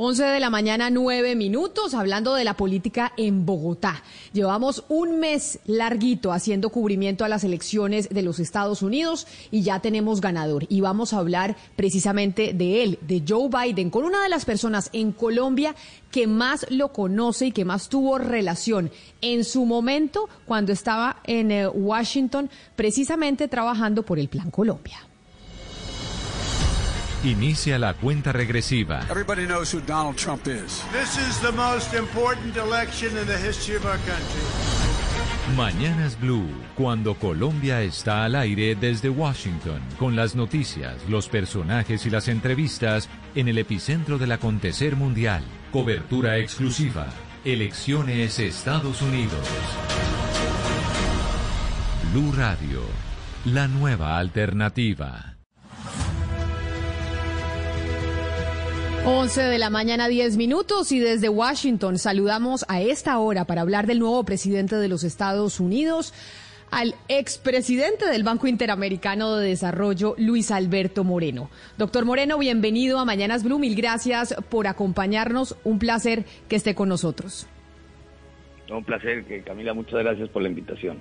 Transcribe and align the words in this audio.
11 0.00 0.22
de 0.26 0.38
la 0.38 0.48
mañana, 0.48 0.90
9 0.90 1.34
minutos, 1.34 1.92
hablando 1.92 2.34
de 2.34 2.44
la 2.44 2.54
política 2.54 3.12
en 3.16 3.44
Bogotá. 3.44 4.04
Llevamos 4.32 4.84
un 4.88 5.18
mes 5.18 5.58
larguito 5.66 6.30
haciendo 6.30 6.70
cubrimiento 6.70 7.24
a 7.24 7.28
las 7.28 7.42
elecciones 7.42 8.08
de 8.08 8.22
los 8.22 8.38
Estados 8.38 8.82
Unidos 8.82 9.26
y 9.50 9.62
ya 9.62 9.80
tenemos 9.80 10.20
ganador. 10.20 10.66
Y 10.68 10.82
vamos 10.82 11.12
a 11.12 11.18
hablar 11.18 11.56
precisamente 11.74 12.52
de 12.52 12.84
él, 12.84 13.00
de 13.00 13.24
Joe 13.26 13.48
Biden, 13.48 13.90
con 13.90 14.04
una 14.04 14.22
de 14.22 14.28
las 14.28 14.44
personas 14.44 14.88
en 14.92 15.10
Colombia 15.10 15.74
que 16.12 16.28
más 16.28 16.64
lo 16.70 16.92
conoce 16.92 17.46
y 17.46 17.52
que 17.52 17.64
más 17.64 17.88
tuvo 17.88 18.18
relación 18.18 18.92
en 19.20 19.42
su 19.42 19.64
momento 19.64 20.28
cuando 20.46 20.72
estaba 20.72 21.16
en 21.24 21.50
eh, 21.50 21.66
Washington, 21.66 22.50
precisamente 22.76 23.48
trabajando 23.48 24.04
por 24.04 24.20
el 24.20 24.28
Plan 24.28 24.52
Colombia. 24.52 25.07
Inicia 27.24 27.80
la 27.80 27.94
cuenta 27.94 28.30
regresiva. 28.30 29.00
Everybody 29.10 29.44
knows 29.44 29.74
who 29.74 29.80
Donald 29.80 30.16
Trump 30.16 30.46
is. 30.46 30.84
This 30.92 31.18
is 31.18 31.40
the 31.40 31.50
most 31.50 31.92
important 31.92 32.56
election 32.56 33.16
in 33.18 33.26
the 33.26 33.36
history 33.36 33.76
of 33.76 33.84
our 33.86 33.98
country. 34.06 34.40
Mañanas 35.56 36.16
Blue, 36.20 36.46
cuando 36.76 37.14
Colombia 37.14 37.82
está 37.82 38.24
al 38.24 38.36
aire 38.36 38.76
desde 38.76 39.08
Washington, 39.08 39.82
con 39.98 40.14
las 40.14 40.36
noticias, 40.36 40.94
los 41.08 41.28
personajes 41.28 42.06
y 42.06 42.10
las 42.10 42.28
entrevistas 42.28 43.08
en 43.34 43.48
el 43.48 43.58
epicentro 43.58 44.18
del 44.18 44.30
acontecer 44.30 44.94
mundial. 44.94 45.42
Cobertura 45.72 46.38
exclusiva. 46.38 47.06
Elecciones 47.44 48.38
Estados 48.38 49.02
Unidos. 49.02 49.40
Blue 52.12 52.32
Radio, 52.32 52.82
la 53.44 53.66
nueva 53.66 54.18
alternativa. 54.18 55.37
11 59.10 59.40
de 59.40 59.58
la 59.58 59.70
mañana, 59.70 60.06
10 60.06 60.36
minutos 60.36 60.92
y 60.92 60.98
desde 60.98 61.30
Washington 61.30 61.96
saludamos 61.96 62.66
a 62.68 62.82
esta 62.82 63.18
hora 63.18 63.46
para 63.46 63.62
hablar 63.62 63.86
del 63.86 64.00
nuevo 64.00 64.22
presidente 64.24 64.76
de 64.76 64.86
los 64.86 65.02
Estados 65.02 65.60
Unidos, 65.60 66.12
al 66.70 66.94
expresidente 67.08 68.04
del 68.04 68.22
Banco 68.22 68.46
Interamericano 68.48 69.36
de 69.36 69.48
Desarrollo, 69.48 70.14
Luis 70.18 70.50
Alberto 70.50 71.04
Moreno. 71.04 71.48
Doctor 71.78 72.04
Moreno, 72.04 72.36
bienvenido 72.36 72.98
a 72.98 73.06
Mañanas 73.06 73.44
Blue. 73.44 73.58
Mil 73.58 73.74
gracias 73.74 74.34
por 74.50 74.66
acompañarnos. 74.66 75.56
Un 75.64 75.78
placer 75.78 76.26
que 76.46 76.56
esté 76.56 76.74
con 76.74 76.90
nosotros. 76.90 77.46
Un 78.70 78.84
placer, 78.84 79.24
Camila. 79.42 79.72
Muchas 79.72 80.00
gracias 80.00 80.28
por 80.28 80.42
la 80.42 80.50
invitación. 80.50 80.98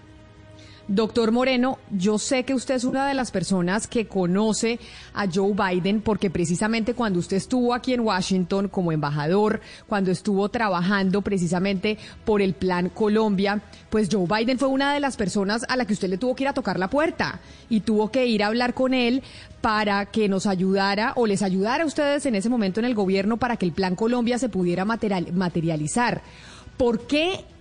Doctor 0.89 1.33
Moreno, 1.33 1.79
yo 1.91 2.17
sé 2.17 2.45
que 2.45 2.53
usted 2.53 2.75
es 2.75 2.85
una 2.85 3.05
de 3.05 3.13
las 3.13 3.31
personas 3.31 3.87
que 3.87 4.07
conoce 4.07 4.79
a 5.13 5.25
Joe 5.29 5.51
Biden 5.53 5.99
porque 5.99 6.29
precisamente 6.29 6.93
cuando 6.93 7.19
usted 7.19 7.35
estuvo 7.35 7.73
aquí 7.73 7.93
en 7.93 7.99
Washington 7.99 8.69
como 8.69 8.93
embajador, 8.93 9.59
cuando 9.87 10.11
estuvo 10.11 10.47
trabajando 10.47 11.21
precisamente 11.21 11.97
por 12.23 12.41
el 12.41 12.53
Plan 12.53 12.87
Colombia, 12.87 13.61
pues 13.89 14.07
Joe 14.09 14.27
Biden 14.27 14.59
fue 14.59 14.69
una 14.69 14.93
de 14.93 15.01
las 15.01 15.17
personas 15.17 15.65
a 15.67 15.75
la 15.75 15.83
que 15.83 15.91
usted 15.91 16.07
le 16.07 16.17
tuvo 16.17 16.35
que 16.35 16.45
ir 16.45 16.47
a 16.47 16.53
tocar 16.53 16.79
la 16.79 16.89
puerta 16.89 17.41
y 17.69 17.81
tuvo 17.81 18.09
que 18.09 18.25
ir 18.25 18.41
a 18.41 18.47
hablar 18.47 18.73
con 18.73 18.93
él 18.93 19.23
para 19.59 20.05
que 20.05 20.29
nos 20.29 20.45
ayudara 20.45 21.11
o 21.17 21.27
les 21.27 21.41
ayudara 21.41 21.83
a 21.83 21.87
ustedes 21.87 22.25
en 22.25 22.35
ese 22.35 22.47
momento 22.47 22.79
en 22.79 22.85
el 22.85 22.95
gobierno 22.95 23.35
para 23.35 23.57
que 23.57 23.65
el 23.65 23.73
Plan 23.73 23.97
Colombia 23.97 24.37
se 24.37 24.47
pudiera 24.47 24.85
materializar. 24.85 26.21
¿Por 26.77 27.07
qué 27.07 27.43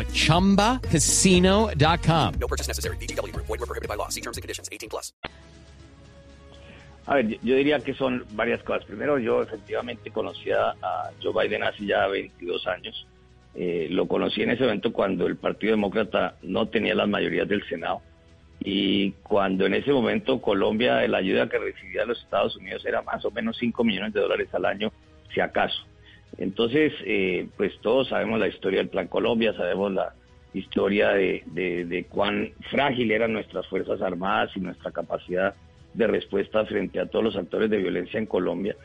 at 0.00 0.08
ChumbaCasino.com. 0.08 2.34
No 2.38 2.46
purchase 2.46 2.68
necessary. 2.68 2.96
Void 2.96 3.48
were 3.48 3.58
prohibited 3.58 3.88
by 3.88 3.96
law. 3.96 4.10
See 4.10 4.20
terms 4.20 4.36
and 4.36 4.42
conditions. 4.42 4.68
18 4.70 4.90
plus. 4.90 5.14
A 7.06 7.16
ver, 7.16 7.38
yo 7.42 7.56
diría 7.56 7.80
que 7.80 7.94
son 7.94 8.24
varias 8.30 8.62
cosas. 8.62 8.86
Primero, 8.86 9.18
yo 9.18 9.42
efectivamente 9.42 10.10
conocía 10.10 10.70
a 10.82 11.10
Joe 11.22 11.34
Biden 11.34 11.62
hace 11.62 11.84
ya 11.84 12.06
22 12.06 12.66
años. 12.66 13.06
Eh, 13.54 13.88
lo 13.90 14.08
conocí 14.08 14.42
en 14.42 14.50
ese 14.50 14.64
momento 14.64 14.92
cuando 14.92 15.26
el 15.26 15.36
Partido 15.36 15.72
Demócrata 15.72 16.36
no 16.42 16.66
tenía 16.68 16.94
las 16.94 17.08
mayorías 17.08 17.46
del 17.46 17.62
Senado 17.68 18.00
y 18.60 19.12
cuando 19.22 19.66
en 19.66 19.74
ese 19.74 19.92
momento 19.92 20.40
Colombia, 20.40 21.06
la 21.06 21.18
ayuda 21.18 21.48
que 21.48 21.58
recibía 21.58 22.00
de 22.00 22.08
los 22.08 22.22
Estados 22.22 22.56
Unidos 22.56 22.84
era 22.86 23.02
más 23.02 23.24
o 23.24 23.30
menos 23.30 23.56
5 23.58 23.84
millones 23.84 24.14
de 24.14 24.20
dólares 24.20 24.48
al 24.54 24.64
año, 24.64 24.90
si 25.32 25.40
acaso. 25.40 25.84
Entonces, 26.38 26.92
eh, 27.04 27.48
pues 27.56 27.72
todos 27.80 28.08
sabemos 28.08 28.40
la 28.40 28.48
historia 28.48 28.78
del 28.78 28.88
Plan 28.88 29.08
Colombia, 29.08 29.54
sabemos 29.54 29.92
la 29.92 30.14
historia 30.52 31.10
de, 31.10 32.06
cuán 32.08 32.50
frágil 32.70 33.10
eran 33.10 33.32
nuestras 33.32 33.66
Fuerzas 33.66 34.00
Armadas 34.00 34.50
y 34.56 34.60
nuestra 34.60 34.90
capacidad 34.90 35.54
de 35.92 36.06
respuesta 36.06 36.64
frente 36.64 37.00
a 37.00 37.06
todos 37.06 37.24
los 37.24 37.36
actores 37.36 37.70
de 37.70 37.78
violencia 37.78 38.18
en 38.18 38.26
Colombia. 38.26 38.76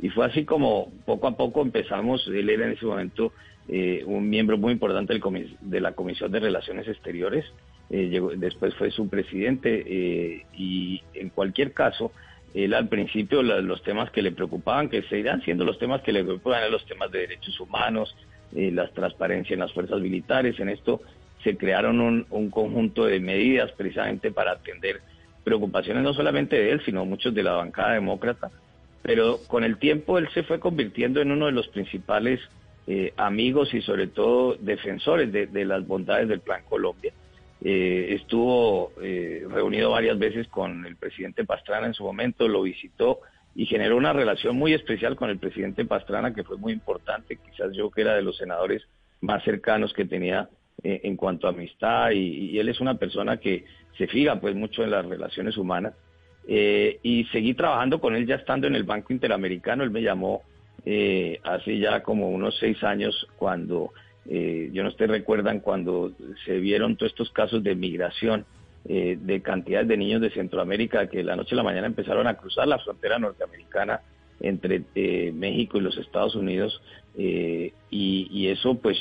Y 0.00 0.10
fue 0.10 0.26
así 0.26 0.44
como 0.44 0.92
poco 1.04 1.26
a 1.26 1.36
poco 1.36 1.62
empezamos, 1.62 2.26
él 2.28 2.48
era 2.50 2.66
en 2.66 2.72
ese 2.72 2.86
momento 2.86 3.32
eh, 3.68 4.02
un 4.06 4.28
miembro 4.28 4.56
muy 4.56 4.72
importante 4.72 5.18
de 5.60 5.80
la 5.80 5.92
Comisión 5.92 6.30
de 6.30 6.40
Relaciones 6.40 6.88
Exteriores, 6.88 7.44
eh, 7.90 8.20
después 8.36 8.74
fue 8.74 8.90
su 8.90 9.08
presidente 9.08 9.82
eh, 9.86 10.44
y 10.56 11.02
en 11.14 11.30
cualquier 11.30 11.72
caso, 11.72 12.12
él 12.54 12.74
al 12.74 12.88
principio 12.88 13.42
los 13.42 13.82
temas 13.82 14.10
que 14.10 14.22
le 14.22 14.32
preocupaban, 14.32 14.88
que 14.88 15.02
se 15.02 15.22
siendo 15.44 15.64
los 15.64 15.78
temas 15.78 16.02
que 16.02 16.12
le 16.12 16.24
preocupaban, 16.24 16.70
los 16.70 16.84
temas 16.86 17.10
de 17.10 17.20
derechos 17.20 17.58
humanos, 17.60 18.14
eh, 18.54 18.70
la 18.72 18.88
transparencia 18.88 19.54
en 19.54 19.60
las 19.60 19.72
fuerzas 19.72 20.00
militares, 20.00 20.58
en 20.58 20.68
esto 20.68 21.00
se 21.44 21.56
crearon 21.56 22.00
un, 22.00 22.26
un, 22.30 22.50
conjunto 22.50 23.04
de 23.04 23.20
medidas 23.20 23.70
precisamente 23.72 24.32
para 24.32 24.52
atender 24.52 25.00
preocupaciones 25.44 26.02
no 26.02 26.14
solamente 26.14 26.56
de 26.56 26.72
él, 26.72 26.82
sino 26.84 27.04
muchos 27.04 27.34
de 27.34 27.42
la 27.42 27.52
bancada 27.52 27.92
demócrata, 27.92 28.50
pero 29.02 29.38
con 29.46 29.62
el 29.62 29.78
tiempo 29.78 30.18
él 30.18 30.28
se 30.34 30.42
fue 30.42 30.58
convirtiendo 30.58 31.20
en 31.20 31.30
uno 31.30 31.46
de 31.46 31.52
los 31.52 31.68
principales 31.68 32.40
amigos 33.18 33.74
y 33.74 33.82
sobre 33.82 34.06
todo 34.06 34.54
defensores 34.54 35.30
de 35.30 35.64
las 35.66 35.86
bondades 35.86 36.26
del 36.26 36.40
Plan 36.40 36.62
Colombia. 36.66 37.12
Eh, 37.60 38.14
estuvo 38.14 38.92
eh, 39.02 39.44
reunido 39.50 39.90
varias 39.90 40.16
veces 40.16 40.46
con 40.48 40.86
el 40.86 40.96
presidente 40.96 41.44
Pastrana 41.44 41.88
en 41.88 41.94
su 41.94 42.04
momento, 42.04 42.46
lo 42.46 42.62
visitó 42.62 43.20
y 43.54 43.66
generó 43.66 43.96
una 43.96 44.12
relación 44.12 44.56
muy 44.56 44.74
especial 44.74 45.16
con 45.16 45.28
el 45.30 45.38
presidente 45.38 45.84
Pastrana 45.84 46.32
que 46.32 46.44
fue 46.44 46.56
muy 46.56 46.72
importante, 46.72 47.36
quizás 47.36 47.72
yo 47.72 47.90
que 47.90 48.02
era 48.02 48.14
de 48.14 48.22
los 48.22 48.36
senadores 48.36 48.86
más 49.20 49.42
cercanos 49.42 49.92
que 49.92 50.04
tenía 50.04 50.48
eh, 50.84 51.00
en 51.02 51.16
cuanto 51.16 51.48
a 51.48 51.50
amistad 51.50 52.12
y, 52.12 52.56
él 52.58 52.68
es 52.68 52.80
una 52.80 52.94
persona 52.94 53.38
que 53.38 53.64
se 53.96 54.06
fija 54.06 54.40
pues 54.40 54.54
mucho 54.54 54.84
en 54.84 54.92
las 54.92 55.04
relaciones 55.04 55.56
humanas. 55.56 55.94
Y 56.50 57.24
seguí 57.30 57.52
trabajando 57.52 58.00
con 58.00 58.14
él 58.14 58.26
ya 58.26 58.36
estando 58.36 58.66
en 58.66 58.74
el 58.74 58.84
Banco 58.84 59.12
Interamericano, 59.12 59.84
él 59.84 59.90
me 59.90 60.00
llamó 60.00 60.44
hace 61.44 61.78
ya 61.78 62.02
como 62.02 62.30
unos 62.30 62.56
seis 62.58 62.82
años 62.82 63.26
cuando 63.36 63.92
eh, 64.30 64.68
yo 64.74 64.84
no 64.84 64.90
sé, 64.90 65.06
recuerdan 65.06 65.60
cuando 65.60 66.12
se 66.44 66.58
vieron 66.58 66.96
todos 66.96 67.12
estos 67.12 67.30
casos 67.30 67.62
de 67.62 67.74
migración 67.74 68.44
eh, 68.84 69.16
de 69.18 69.40
cantidades 69.40 69.88
de 69.88 69.96
niños 69.96 70.20
de 70.20 70.30
Centroamérica 70.30 71.08
que 71.08 71.24
la 71.24 71.34
noche 71.34 71.54
a 71.54 71.56
la 71.56 71.62
mañana 71.62 71.86
empezaron 71.86 72.26
a 72.26 72.34
cruzar 72.34 72.68
la 72.68 72.78
frontera 72.78 73.18
norteamericana 73.18 74.02
entre 74.40 74.82
eh, 74.94 75.32
México 75.34 75.78
y 75.78 75.80
los 75.80 75.96
Estados 75.96 76.34
Unidos 76.36 76.80
y, 77.16 78.46
eso 78.46 78.76
pues 78.76 78.96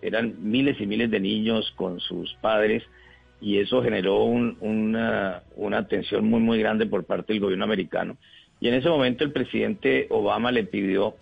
eran 0.00 0.36
miles 0.38 0.80
y 0.80 0.86
miles 0.86 1.10
de 1.10 1.20
niños 1.20 1.72
con 1.76 2.00
sus 2.00 2.32
padres 2.34 2.82
y 3.40 3.58
eso 3.58 3.82
generó 3.82 4.24
una, 4.24 5.42
una 5.56 5.86
tensión 5.88 6.26
muy 6.30 6.40
muy 6.40 6.60
grande 6.60 6.86
por 6.86 7.04
parte 7.04 7.32
del 7.32 7.42
gobierno 7.42 7.64
americano. 7.64 8.16
Y 8.60 8.68
en 8.68 8.74
ese 8.74 8.88
momento 8.88 9.24
el 9.24 9.32
presidente 9.32 10.06
Obama 10.10 10.52
le 10.52 10.64
pidió 10.64 11.16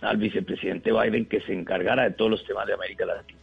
al 0.00 0.16
vicepresidente 0.16 0.92
Biden 0.92 1.26
que 1.26 1.40
se 1.40 1.52
encargara 1.52 2.04
de 2.04 2.12
todos 2.12 2.30
los 2.30 2.44
temas 2.44 2.66
de 2.66 2.74
América 2.74 3.06
Latina. 3.06 3.38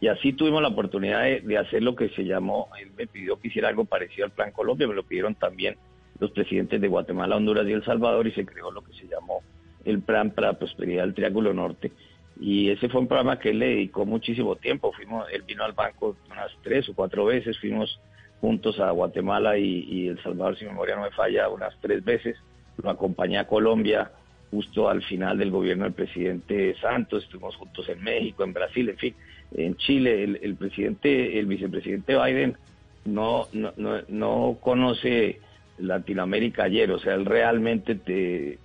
Y 0.00 0.08
así 0.08 0.32
tuvimos 0.32 0.62
la 0.62 0.68
oportunidad 0.68 1.24
de, 1.24 1.58
hacer 1.58 1.82
lo 1.82 1.94
que 1.94 2.08
se 2.10 2.24
llamó, 2.24 2.68
él 2.80 2.90
me 2.96 3.06
pidió 3.06 3.38
que 3.38 3.48
hiciera 3.48 3.68
algo 3.68 3.84
parecido 3.84 4.24
al 4.24 4.30
Plan 4.30 4.50
Colombia, 4.50 4.88
me 4.88 4.94
lo 4.94 5.02
pidieron 5.02 5.34
también 5.34 5.76
los 6.18 6.30
presidentes 6.30 6.80
de 6.80 6.88
Guatemala, 6.88 7.36
Honduras 7.36 7.66
y 7.66 7.72
El 7.72 7.84
Salvador 7.84 8.26
y 8.26 8.32
se 8.32 8.46
creó 8.46 8.70
lo 8.70 8.82
que 8.82 8.92
se 8.94 9.06
llamó 9.06 9.42
el 9.84 10.00
Plan 10.00 10.30
para 10.30 10.48
la 10.48 10.58
Prosperidad 10.58 11.04
del 11.04 11.14
Triángulo 11.14 11.52
Norte. 11.52 11.92
Y 12.38 12.70
ese 12.70 12.88
fue 12.88 13.02
un 13.02 13.08
programa 13.08 13.38
que 13.38 13.50
él 13.50 13.58
le 13.58 13.68
dedicó 13.68 14.06
muchísimo 14.06 14.56
tiempo. 14.56 14.92
Fuimos, 14.92 15.26
él 15.30 15.42
vino 15.42 15.64
al 15.64 15.72
banco 15.72 16.16
unas 16.30 16.50
tres 16.62 16.88
o 16.88 16.94
cuatro 16.94 17.26
veces, 17.26 17.58
fuimos 17.58 18.00
juntos 18.40 18.80
a 18.80 18.90
Guatemala 18.90 19.58
y, 19.58 19.84
y 19.86 20.08
El 20.08 20.22
Salvador, 20.22 20.56
si 20.56 20.64
memoria 20.64 20.96
no 20.96 21.02
me 21.02 21.10
falla, 21.10 21.50
unas 21.50 21.74
tres 21.80 22.02
veces. 22.02 22.36
Lo 22.82 22.88
acompañé 22.88 23.38
a 23.38 23.46
Colombia 23.46 24.10
justo 24.50 24.88
al 24.88 25.02
final 25.02 25.38
del 25.38 25.50
gobierno 25.50 25.84
del 25.84 25.92
presidente 25.92 26.74
Santos, 26.80 27.24
estuvimos 27.24 27.56
juntos 27.56 27.88
en 27.88 28.02
México, 28.02 28.42
en 28.42 28.52
Brasil, 28.52 28.88
en 28.88 28.96
fin, 28.96 29.14
en 29.54 29.76
Chile, 29.76 30.24
el, 30.24 30.54
presidente, 30.56 31.38
el 31.38 31.46
vicepresidente 31.46 32.16
Biden 32.16 32.56
no, 33.04 33.46
no, 33.52 33.72
no, 34.08 34.58
conoce 34.60 35.40
Latinoamérica 35.78 36.64
ayer, 36.64 36.90
o 36.90 36.98
sea, 36.98 37.14
él 37.14 37.24
realmente 37.24 37.94
te, 37.94 38.58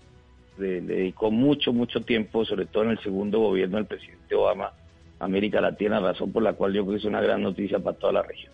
dedicó 0.57 1.31
mucho, 1.31 1.71
mucho 1.71 2.01
tiempo, 2.01 2.45
sobre 2.45 2.65
todo 2.65 2.83
en 2.83 2.91
el 2.91 2.99
segundo 2.99 3.39
gobierno 3.39 3.77
del 3.77 3.85
presidente 3.85 4.35
Obama, 4.35 4.71
América 5.19 5.61
Latina, 5.61 5.99
razón 5.99 6.31
por 6.31 6.43
la 6.43 6.53
cual 6.53 6.73
yo 6.73 6.83
creo 6.83 6.93
que 6.93 6.99
es 6.99 7.05
una 7.05 7.21
gran 7.21 7.41
noticia 7.41 7.79
para 7.79 7.97
toda 7.97 8.13
la 8.13 8.23
región. 8.23 8.53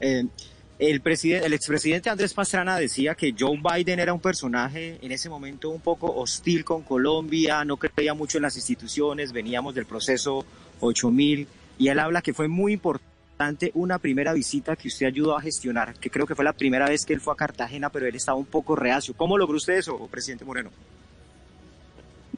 Eh, 0.00 0.24
el, 0.78 1.00
presidente, 1.00 1.46
el 1.46 1.52
expresidente 1.54 2.10
Andrés 2.10 2.34
Pastrana 2.34 2.76
decía 2.76 3.14
que 3.14 3.34
Joe 3.38 3.58
Biden 3.58 3.98
era 3.98 4.12
un 4.12 4.20
personaje 4.20 4.98
en 5.00 5.10
ese 5.10 5.28
momento 5.30 5.70
un 5.70 5.80
poco 5.80 6.14
hostil 6.14 6.64
con 6.64 6.82
Colombia, 6.82 7.64
no 7.64 7.76
creía 7.78 8.14
mucho 8.14 8.38
en 8.38 8.42
las 8.42 8.56
instituciones, 8.56 9.32
veníamos 9.32 9.74
del 9.74 9.86
proceso 9.86 10.44
8000 10.80 11.48
y 11.78 11.88
él 11.88 11.98
habla 11.98 12.20
que 12.20 12.34
fue 12.34 12.48
muy 12.48 12.74
importante 12.74 13.70
una 13.74 13.98
primera 13.98 14.32
visita 14.32 14.76
que 14.76 14.88
usted 14.88 15.06
ayudó 15.06 15.36
a 15.36 15.40
gestionar, 15.40 15.94
que 15.94 16.10
creo 16.10 16.26
que 16.26 16.34
fue 16.34 16.44
la 16.44 16.52
primera 16.52 16.88
vez 16.88 17.04
que 17.04 17.14
él 17.14 17.20
fue 17.20 17.32
a 17.32 17.36
Cartagena, 17.36 17.90
pero 17.90 18.06
él 18.06 18.14
estaba 18.14 18.38
un 18.38 18.46
poco 18.46 18.76
reacio. 18.76 19.14
¿Cómo 19.16 19.36
logró 19.36 19.56
usted 19.56 19.74
eso, 19.74 20.08
presidente 20.10 20.44
Moreno? 20.44 20.70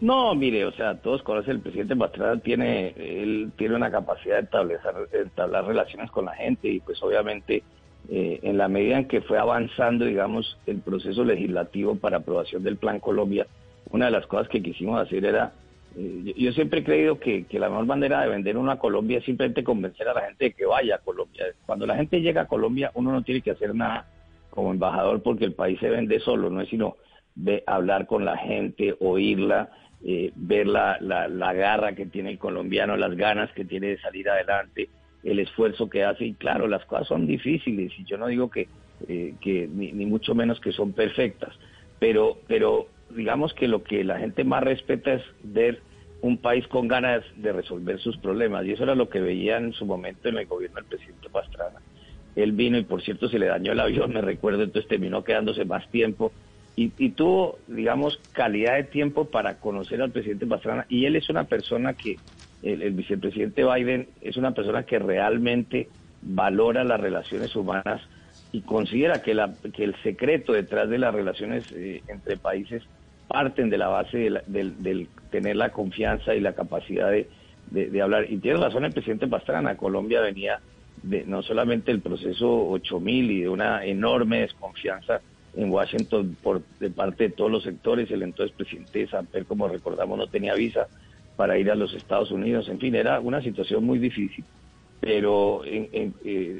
No, 0.00 0.34
mire, 0.36 0.64
o 0.64 0.72
sea, 0.72 0.94
todos 0.94 1.22
conocen 1.22 1.56
el 1.56 1.60
presidente 1.60 1.96
Pastrana 1.96 2.40
tiene 2.40 2.94
él 2.96 3.50
tiene 3.56 3.74
una 3.74 3.90
capacidad 3.90 4.36
de 4.36 4.42
establecer 4.42 4.94
entablar 5.12 5.64
relaciones 5.64 6.08
con 6.12 6.24
la 6.24 6.34
gente 6.34 6.68
y 6.68 6.78
pues 6.78 7.02
obviamente 7.02 7.64
eh, 8.10 8.40
en 8.42 8.56
la 8.56 8.68
medida 8.68 8.98
en 8.98 9.06
que 9.06 9.20
fue 9.20 9.38
avanzando, 9.38 10.06
digamos, 10.06 10.56
el 10.66 10.78
proceso 10.80 11.24
legislativo 11.24 11.96
para 11.96 12.18
aprobación 12.18 12.62
del 12.62 12.78
Plan 12.78 13.00
Colombia, 13.00 13.46
una 13.90 14.06
de 14.06 14.12
las 14.12 14.26
cosas 14.26 14.48
que 14.48 14.62
quisimos 14.62 14.98
hacer 14.98 15.26
era, 15.26 15.52
eh, 15.94 16.32
yo, 16.34 16.52
siempre 16.52 16.80
he 16.80 16.84
creído 16.84 17.18
que, 17.20 17.44
la 17.52 17.68
mejor 17.68 17.84
manera 17.84 18.22
de 18.22 18.28
vender 18.28 18.56
una 18.56 18.78
Colombia 18.78 19.18
es 19.18 19.24
simplemente 19.24 19.62
convencer 19.62 20.08
a 20.08 20.14
la 20.14 20.22
gente 20.22 20.46
de 20.46 20.52
que 20.52 20.64
vaya 20.64 20.96
a 20.96 20.98
Colombia. 21.00 21.44
Cuando 21.66 21.86
la 21.86 21.96
gente 21.96 22.22
llega 22.22 22.42
a 22.42 22.48
Colombia, 22.48 22.90
uno 22.94 23.12
no 23.12 23.22
tiene 23.22 23.42
que 23.42 23.50
hacer 23.50 23.74
nada 23.74 24.06
como 24.48 24.72
embajador 24.72 25.22
porque 25.22 25.44
el 25.44 25.52
país 25.52 25.78
se 25.78 25.90
vende 25.90 26.18
solo, 26.20 26.48
no 26.48 26.62
es 26.62 26.68
sino 26.70 26.96
de 27.34 27.62
hablar 27.66 28.06
con 28.06 28.24
la 28.24 28.38
gente, 28.38 28.96
oírla, 29.00 29.68
eh, 30.02 30.32
ver 30.34 30.66
la, 30.66 30.96
la, 31.00 31.28
la 31.28 31.52
garra 31.52 31.94
que 31.94 32.06
tiene 32.06 32.30
el 32.30 32.38
colombiano, 32.38 32.96
las 32.96 33.14
ganas 33.16 33.52
que 33.52 33.66
tiene 33.66 33.88
de 33.88 33.98
salir 33.98 34.30
adelante 34.30 34.88
el 35.24 35.38
esfuerzo 35.40 35.88
que 35.88 36.04
hace 36.04 36.26
y 36.26 36.34
claro, 36.34 36.68
las 36.68 36.84
cosas 36.84 37.08
son 37.08 37.26
difíciles 37.26 37.92
y 37.98 38.04
yo 38.04 38.18
no 38.18 38.26
digo 38.26 38.50
que, 38.50 38.68
eh, 39.08 39.34
que 39.40 39.68
ni, 39.68 39.92
mucho 40.06 40.34
menos 40.34 40.60
que 40.60 40.72
son 40.72 40.92
perfectas, 40.92 41.54
pero, 41.98 42.38
pero 42.46 42.86
digamos 43.10 43.52
que 43.54 43.68
lo 43.68 43.82
que 43.82 44.04
la 44.04 44.18
gente 44.18 44.44
más 44.44 44.62
respeta 44.62 45.14
es 45.14 45.22
ver 45.42 45.80
un 46.20 46.38
país 46.38 46.66
con 46.68 46.88
ganas 46.88 47.24
de 47.36 47.52
resolver 47.52 48.00
sus 48.00 48.16
problemas 48.18 48.64
y 48.66 48.72
eso 48.72 48.82
era 48.84 48.94
lo 48.94 49.08
que 49.08 49.20
veía 49.20 49.56
en 49.56 49.72
su 49.72 49.86
momento 49.86 50.28
en 50.28 50.38
el 50.38 50.46
gobierno 50.46 50.76
del 50.76 50.86
presidente 50.86 51.28
Pastrana. 51.28 51.80
Él 52.34 52.52
vino 52.52 52.78
y 52.78 52.84
por 52.84 53.02
cierto 53.02 53.28
se 53.28 53.38
le 53.38 53.46
dañó 53.46 53.72
el 53.72 53.80
avión, 53.80 54.12
me 54.12 54.20
recuerdo, 54.20 54.62
entonces 54.62 54.88
terminó 54.88 55.24
quedándose 55.24 55.64
más 55.64 55.88
tiempo 55.90 56.32
y 56.80 57.08
tuvo, 57.08 57.58
digamos, 57.66 58.20
calidad 58.30 58.76
de 58.76 58.84
tiempo 58.84 59.24
para 59.24 59.58
conocer 59.58 60.00
al 60.00 60.12
presidente 60.12 60.46
Pastrana 60.46 60.86
y 60.88 61.06
él 61.06 61.16
es 61.16 61.28
una 61.28 61.42
persona 61.42 61.94
que 61.94 62.18
el, 62.62 62.90
vicepresidente 62.92 63.64
Biden 63.64 64.08
es 64.20 64.36
una 64.36 64.52
persona 64.52 64.82
que 64.84 64.98
realmente 64.98 65.88
valora 66.22 66.84
las 66.84 67.00
relaciones 67.00 67.54
humanas 67.54 68.02
y 68.52 68.62
considera 68.62 69.22
que, 69.22 69.34
la, 69.34 69.54
que 69.72 69.84
el 69.84 69.94
secreto 70.02 70.52
detrás 70.52 70.88
de 70.88 70.98
las 70.98 71.14
relaciones 71.14 71.70
eh, 71.72 72.02
entre 72.08 72.36
países 72.36 72.82
parten 73.28 73.68
de 73.70 73.78
la 73.78 73.88
base 73.88 74.30
del, 74.46 75.08
tener 75.30 75.56
la 75.56 75.70
confianza 75.70 76.34
y 76.34 76.40
la 76.40 76.54
capacidad 76.54 77.10
de, 77.10 77.28
de, 77.70 78.02
hablar. 78.02 78.30
Y 78.30 78.38
tiene 78.38 78.58
razón 78.58 78.84
el 78.84 78.92
presidente 78.92 79.26
Pastrana, 79.26 79.76
Colombia 79.76 80.22
venía 80.22 80.60
de 81.02 81.24
no 81.24 81.42
solamente 81.42 81.92
el 81.92 82.00
proceso 82.00 82.68
8000 82.70 83.30
y 83.30 83.40
de 83.42 83.48
una 83.48 83.84
enorme 83.84 84.40
desconfianza 84.40 85.20
en 85.54 85.70
Washington 85.70 86.36
por 86.42 86.62
de 86.80 86.90
parte 86.90 87.24
de 87.24 87.30
todos 87.30 87.50
los 87.50 87.62
sectores, 87.62 88.10
el 88.10 88.22
entonces 88.22 88.56
presidente 88.56 89.06
Samper, 89.06 89.44
como 89.44 89.68
recordamos, 89.68 90.18
no 90.18 90.26
tenía 90.26 90.54
visa, 90.54 90.88
para 91.38 91.56
ir 91.56 91.70
a 91.70 91.76
los 91.76 91.94
Estados 91.94 92.32
Unidos. 92.32 92.68
En 92.68 92.80
fin, 92.80 92.96
era 92.96 93.20
una 93.20 93.40
situación 93.40 93.84
muy 93.84 94.00
difícil, 94.00 94.44
pero 94.98 95.62
eh, 95.64 96.10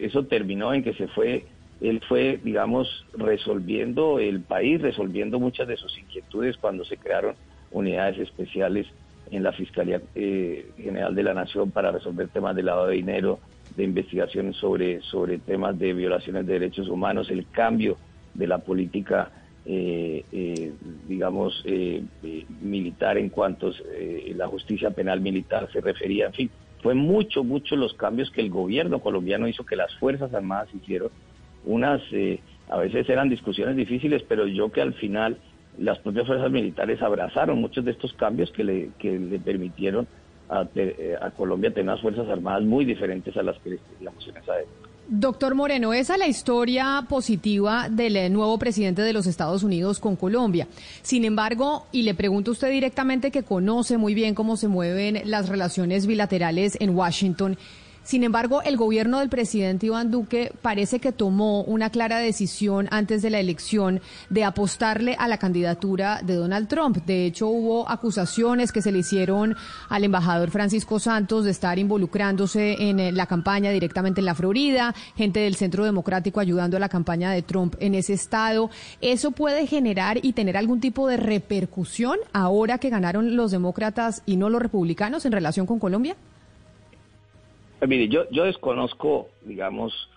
eso 0.02 0.24
terminó 0.26 0.72
en 0.72 0.84
que 0.84 0.94
se 0.94 1.08
fue, 1.08 1.46
él 1.80 2.00
fue, 2.08 2.38
digamos, 2.44 3.04
resolviendo 3.12 4.20
el 4.20 4.40
país, 4.40 4.80
resolviendo 4.80 5.40
muchas 5.40 5.66
de 5.66 5.76
sus 5.76 5.98
inquietudes 5.98 6.56
cuando 6.58 6.84
se 6.84 6.96
crearon 6.96 7.34
unidades 7.72 8.20
especiales 8.20 8.86
en 9.32 9.42
la 9.42 9.50
Fiscalía 9.50 10.00
eh, 10.14 10.70
General 10.76 11.12
de 11.12 11.24
la 11.24 11.34
Nación 11.34 11.72
para 11.72 11.90
resolver 11.90 12.28
temas 12.28 12.54
de 12.54 12.62
lavado 12.62 12.86
de 12.86 12.94
dinero, 12.94 13.40
de 13.76 13.82
investigaciones 13.82 14.54
sobre, 14.58 15.00
sobre 15.02 15.38
temas 15.38 15.76
de 15.76 15.92
violaciones 15.92 16.46
de 16.46 16.52
derechos 16.52 16.88
humanos, 16.88 17.30
el 17.30 17.48
cambio 17.50 17.96
de 18.32 18.46
la 18.46 18.58
política 18.58 19.32
eh, 19.66 20.24
eh, 20.32 20.72
digamos, 21.06 21.62
eh, 21.66 22.02
militar 22.62 23.18
en 23.18 23.28
cuanto 23.28 23.72
la 24.34 24.46
justicia 24.48 24.90
penal 24.90 25.20
militar 25.20 25.68
se 25.72 25.80
refería. 25.80 26.26
En 26.26 26.32
fin, 26.32 26.50
fue 26.82 26.94
mucho, 26.94 27.44
mucho 27.44 27.76
los 27.76 27.94
cambios 27.94 28.30
que 28.30 28.40
el 28.40 28.50
gobierno 28.50 29.00
colombiano 29.00 29.46
hizo, 29.48 29.66
que 29.66 29.76
las 29.76 29.94
Fuerzas 29.96 30.32
Armadas 30.32 30.68
hicieron. 30.74 31.10
Unas, 31.64 32.00
a 32.70 32.76
veces 32.78 33.08
eran 33.10 33.28
discusiones 33.28 33.76
difíciles, 33.76 34.22
pero 34.26 34.46
yo 34.46 34.70
que 34.70 34.80
al 34.80 34.94
final 34.94 35.38
las 35.76 35.98
propias 35.98 36.26
fuerzas 36.26 36.50
militares 36.50 37.02
abrazaron 37.02 37.60
muchos 37.60 37.84
de 37.84 37.90
estos 37.90 38.12
cambios 38.14 38.50
que 38.52 38.64
le, 38.64 38.90
que 38.98 39.18
le 39.18 39.38
permitieron 39.38 40.06
a, 40.48 40.66
a 41.20 41.30
Colombia 41.32 41.70
tener 41.70 41.90
unas 41.90 42.00
Fuerzas 42.00 42.28
Armadas 42.28 42.62
muy 42.62 42.84
diferentes 42.84 43.36
a 43.36 43.42
las 43.42 43.58
que 43.58 43.78
teníamos 43.98 44.26
en 44.28 44.36
esa 44.36 44.60
época. 44.60 44.87
Doctor 45.10 45.54
Moreno, 45.54 45.94
esa 45.94 46.12
es 46.12 46.18
la 46.18 46.26
historia 46.26 47.06
positiva 47.08 47.88
del 47.88 48.14
eh, 48.14 48.28
nuevo 48.28 48.58
presidente 48.58 49.00
de 49.00 49.14
los 49.14 49.26
Estados 49.26 49.62
Unidos 49.62 50.00
con 50.00 50.16
Colombia. 50.16 50.68
Sin 51.00 51.24
embargo, 51.24 51.86
y 51.92 52.02
le 52.02 52.12
pregunto 52.12 52.50
a 52.50 52.52
usted 52.52 52.70
directamente 52.70 53.30
que 53.30 53.42
conoce 53.42 53.96
muy 53.96 54.12
bien 54.12 54.34
cómo 54.34 54.58
se 54.58 54.68
mueven 54.68 55.22
las 55.24 55.48
relaciones 55.48 56.06
bilaterales 56.06 56.76
en 56.78 56.94
Washington, 56.94 57.56
sin 58.02 58.24
embargo, 58.24 58.62
el 58.62 58.76
gobierno 58.76 59.18
del 59.18 59.28
presidente 59.28 59.86
Iván 59.86 60.10
Duque 60.10 60.52
parece 60.62 60.98
que 60.98 61.12
tomó 61.12 61.62
una 61.62 61.90
clara 61.90 62.18
decisión 62.18 62.88
antes 62.90 63.20
de 63.20 63.30
la 63.30 63.38
elección 63.38 64.00
de 64.30 64.44
apostarle 64.44 65.14
a 65.18 65.28
la 65.28 65.38
candidatura 65.38 66.20
de 66.22 66.34
Donald 66.34 66.68
Trump. 66.68 67.04
De 67.04 67.26
hecho, 67.26 67.48
hubo 67.48 67.88
acusaciones 67.88 68.72
que 68.72 68.80
se 68.80 68.92
le 68.92 69.00
hicieron 69.00 69.56
al 69.88 70.04
embajador 70.04 70.50
Francisco 70.50 70.98
Santos 70.98 71.44
de 71.44 71.50
estar 71.50 71.78
involucrándose 71.78 72.88
en 72.88 73.00
eh, 73.00 73.12
la 73.12 73.26
campaña 73.26 73.70
directamente 73.70 74.20
en 74.20 74.26
la 74.26 74.34
Florida, 74.34 74.94
gente 75.16 75.40
del 75.40 75.56
Centro 75.56 75.84
Democrático 75.84 76.40
ayudando 76.40 76.76
a 76.76 76.80
la 76.80 76.88
campaña 76.88 77.30
de 77.30 77.42
Trump 77.42 77.74
en 77.78 77.94
ese 77.94 78.14
estado. 78.14 78.70
¿Eso 79.00 79.32
puede 79.32 79.66
generar 79.66 80.18
y 80.24 80.32
tener 80.32 80.56
algún 80.56 80.80
tipo 80.80 81.08
de 81.08 81.18
repercusión 81.18 82.18
ahora 82.32 82.78
que 82.78 82.90
ganaron 82.90 83.36
los 83.36 83.50
demócratas 83.50 84.22
y 84.24 84.36
no 84.36 84.48
los 84.48 84.62
republicanos 84.62 85.26
en 85.26 85.32
relación 85.32 85.66
con 85.66 85.78
Colombia? 85.78 86.16
Pues 87.78 87.88
mire, 87.88 88.08
yo, 88.08 88.28
yo 88.30 88.44
desconozco, 88.44 89.28
digamos, 89.42 90.10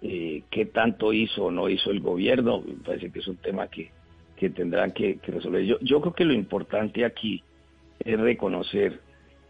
eh, 0.00 0.44
qué 0.50 0.66
tanto 0.66 1.12
hizo 1.12 1.46
o 1.46 1.50
no 1.50 1.68
hizo 1.68 1.90
el 1.90 2.00
gobierno. 2.00 2.62
Me 2.64 2.74
parece 2.74 3.10
que 3.10 3.18
es 3.18 3.28
un 3.28 3.36
tema 3.36 3.66
que, 3.66 3.90
que 4.36 4.50
tendrán 4.50 4.92
que, 4.92 5.18
resolver. 5.26 5.64
Yo, 5.64 5.78
yo 5.80 6.00
creo 6.00 6.14
que 6.14 6.24
lo 6.24 6.32
importante 6.32 7.04
aquí 7.04 7.42
es 8.04 8.20
reconocer 8.20 9.00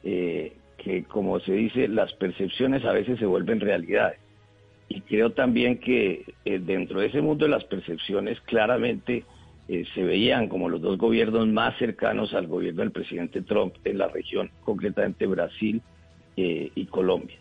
eh, 0.03 0.55
que, 0.79 1.05
como 1.05 1.39
se 1.41 1.53
dice, 1.53 1.89
las 1.89 2.13
percepciones 2.15 2.85
a 2.87 2.93
veces 2.93 3.19
se 3.19 3.27
vuelven 3.27 3.61
realidades. 3.61 4.19
Y 4.89 5.03
creo 5.03 5.33
también 5.33 5.79
que 5.79 6.25
eh, 6.47 6.59
dentro 6.61 7.01
de 7.01 7.09
ese 7.09 7.21
mundo 7.21 7.45
de 7.45 7.51
las 7.51 7.65
percepciones 7.65 8.41
claramente 8.43 9.25
se 9.95 10.03
veían 10.03 10.49
como 10.49 10.71
los 10.71 10.81
dos 10.81 10.97
gobiernos 10.97 11.47
más 11.47 11.77
cercanos 11.77 12.33
al 12.33 12.47
gobierno 12.47 12.81
del 12.81 12.91
presidente 12.91 13.43
Trump 13.43 13.75
en 13.85 13.99
la 13.99 14.09
región, 14.09 14.51
concretamente 14.65 15.27
Brasil 15.27 15.83
y 16.37 16.87
Colombia. 16.87 17.37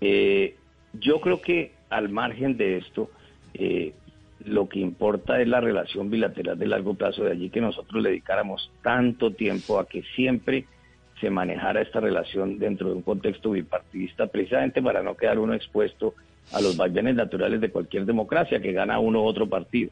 Eh, 0.00 0.54
yo 0.92 1.20
creo 1.20 1.40
que 1.40 1.72
al 1.90 2.08
margen 2.08 2.56
de 2.56 2.78
esto, 2.78 3.10
eh, 3.54 3.92
lo 4.44 4.68
que 4.68 4.78
importa 4.78 5.40
es 5.40 5.48
la 5.48 5.60
relación 5.60 6.10
bilateral 6.10 6.58
de 6.58 6.66
largo 6.66 6.94
plazo, 6.94 7.24
de 7.24 7.32
allí 7.32 7.50
que 7.50 7.60
nosotros 7.60 8.02
le 8.02 8.10
dedicáramos 8.10 8.70
tanto 8.82 9.32
tiempo 9.32 9.78
a 9.78 9.86
que 9.86 10.02
siempre 10.14 10.66
se 11.20 11.30
manejara 11.30 11.80
esta 11.80 12.00
relación 12.00 12.58
dentro 12.58 12.88
de 12.88 12.96
un 12.96 13.02
contexto 13.02 13.52
bipartidista, 13.52 14.26
precisamente 14.26 14.82
para 14.82 15.02
no 15.02 15.16
quedar 15.16 15.38
uno 15.38 15.54
expuesto 15.54 16.14
a 16.52 16.60
los 16.60 16.76
vaivenes 16.76 17.16
naturales 17.16 17.60
de 17.60 17.70
cualquier 17.70 18.04
democracia 18.04 18.60
que 18.60 18.72
gana 18.72 18.98
uno 18.98 19.22
u 19.22 19.24
otro 19.24 19.48
partido. 19.48 19.90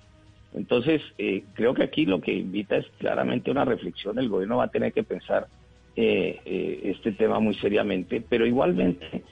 Entonces, 0.55 1.03
eh, 1.19 1.43
creo 1.55 1.75
que 1.75 1.83
aquí 1.83 2.07
lo 2.07 2.21
que 2.21 2.33
invita 2.33 2.77
es 2.77 2.87
claramente 2.99 3.51
una 3.51 3.65
reflexión. 3.65 4.19
El 4.19 4.29
gobierno 4.29 4.59
va 4.59 4.65
a 4.65 4.71
tener 4.71 4.93
que 4.93 5.03
pensar 5.03 5.49
eh, 5.97 6.41
eh, 6.45 6.81
este 6.85 7.13
tema 7.13 7.41
muy 7.41 7.55
seriamente, 7.57 8.23
pero 8.27 8.47
igualmente 8.47 9.25